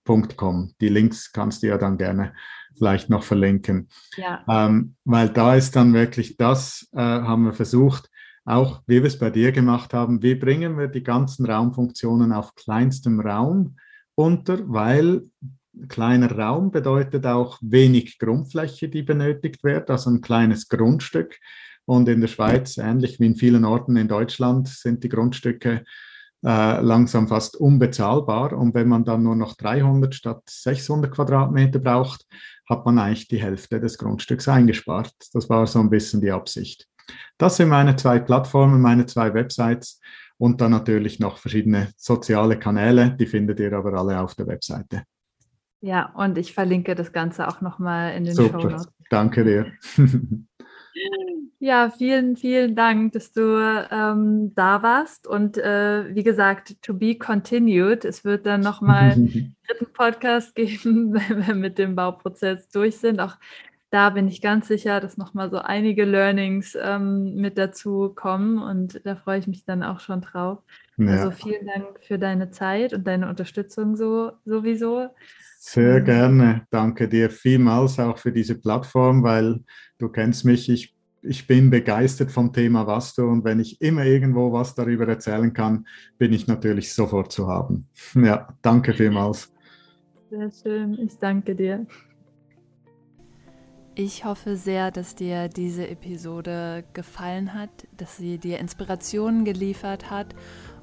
[0.08, 0.74] zusammen.com.
[0.80, 2.32] Die Links kannst du ja dann gerne
[2.76, 3.88] vielleicht noch verlinken.
[4.16, 4.44] Ja.
[4.48, 8.10] Ähm, weil da ist dann wirklich das, äh, haben wir versucht,
[8.44, 12.54] auch wie wir es bei dir gemacht haben, wie bringen wir die ganzen Raumfunktionen auf
[12.54, 13.76] kleinstem Raum
[14.14, 15.22] unter, weil
[15.88, 21.38] kleiner Raum bedeutet auch wenig Grundfläche, die benötigt wird, also ein kleines Grundstück.
[21.84, 25.84] Und in der Schweiz, ähnlich wie in vielen Orten in Deutschland, sind die Grundstücke
[26.44, 28.52] äh, langsam fast unbezahlbar.
[28.52, 32.26] Und wenn man dann nur noch 300 statt 600 Quadratmeter braucht,
[32.68, 35.12] hat man eigentlich die Hälfte des Grundstücks eingespart.
[35.32, 36.86] Das war so ein bisschen die Absicht.
[37.38, 40.00] Das sind meine zwei Plattformen, meine zwei Websites
[40.36, 43.16] und dann natürlich noch verschiedene soziale Kanäle.
[43.18, 45.04] Die findet ihr aber alle auf der Webseite.
[45.80, 48.60] Ja, und ich verlinke das Ganze auch nochmal in den Super.
[48.60, 48.88] Show Notes.
[49.10, 49.72] Danke dir.
[51.60, 53.58] Ja, vielen, vielen Dank, dass du
[53.90, 55.26] ähm, da warst.
[55.26, 58.04] Und äh, wie gesagt, to be continued.
[58.04, 63.18] Es wird dann nochmal einen dritten Podcast geben, wenn wir mit dem Bauprozess durch sind.
[63.20, 63.36] Auch
[63.90, 69.00] da bin ich ganz sicher, dass nochmal so einige Learnings ähm, mit dazu kommen und
[69.04, 70.58] da freue ich mich dann auch schon drauf.
[70.98, 71.06] Ja.
[71.06, 75.08] Also vielen Dank für deine Zeit und deine Unterstützung so sowieso.
[75.58, 76.66] Sehr gerne.
[76.70, 79.64] Danke dir vielmals auch für diese Plattform, weil
[79.98, 84.52] du kennst mich, ich, ich bin begeistert vom Thema Vasto und wenn ich immer irgendwo
[84.52, 87.86] was darüber erzählen kann, bin ich natürlich sofort zu haben.
[88.14, 89.52] Ja, danke vielmals.
[90.30, 91.86] Sehr schön, ich danke dir.
[93.94, 100.34] Ich hoffe sehr, dass dir diese Episode gefallen hat, dass sie dir Inspirationen geliefert hat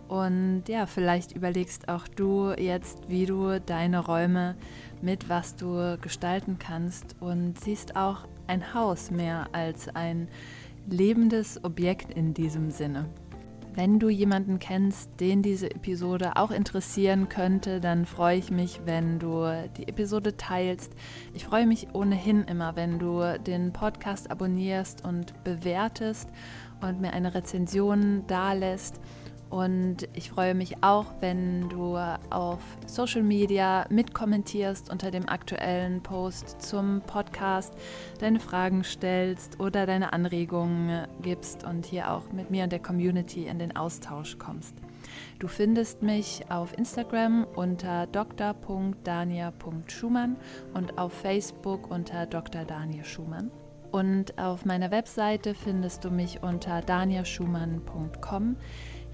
[0.07, 4.55] und ja, vielleicht überlegst auch du jetzt, wie du deine Räume
[5.01, 10.27] mit was du gestalten kannst und siehst auch ein Haus mehr als ein
[10.87, 13.09] lebendes Objekt in diesem Sinne.
[13.75, 19.19] Wenn du jemanden kennst, den diese Episode auch interessieren könnte, dann freue ich mich, wenn
[19.19, 20.93] du die Episode teilst.
[21.33, 26.29] Ich freue mich ohnehin immer, wenn du den Podcast abonnierst und bewertest
[26.79, 29.01] und mir eine Rezension dalässt.
[29.49, 31.97] Und ich freue mich auch, wenn du
[32.29, 37.73] auf Social Media mitkommentierst unter dem aktuellen Post zum Podcast,
[38.19, 43.45] deine Fragen stellst oder deine Anregungen gibst und hier auch mit mir und der Community
[43.45, 44.75] in den Austausch kommst.
[45.39, 50.35] Du findest mich auf Instagram unter dr.dania.schumann
[50.73, 52.65] und auf Facebook unter Dr.
[52.65, 53.51] Daniel Schumann.
[53.91, 58.57] Und auf meiner Webseite findest du mich unter daniaschumann.com.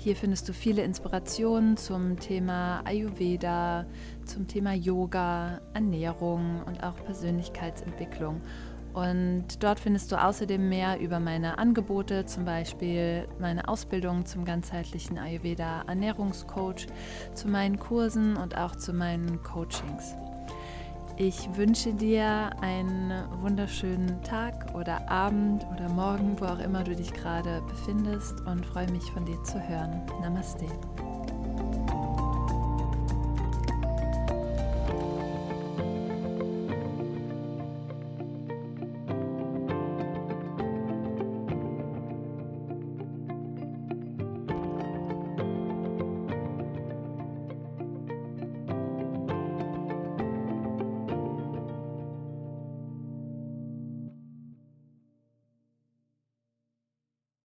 [0.03, 3.85] Hier findest du viele Inspirationen zum Thema Ayurveda,
[4.25, 8.41] zum Thema Yoga, Ernährung und auch Persönlichkeitsentwicklung.
[8.93, 15.19] Und dort findest du außerdem mehr über meine Angebote, zum Beispiel meine Ausbildung zum ganzheitlichen
[15.19, 16.87] Ayurveda Ernährungscoach,
[17.35, 20.15] zu meinen Kursen und auch zu meinen Coachings.
[21.23, 23.13] Ich wünsche dir einen
[23.43, 28.89] wunderschönen Tag oder Abend oder Morgen, wo auch immer du dich gerade befindest und freue
[28.89, 30.01] mich von dir zu hören.
[30.19, 30.65] Namaste.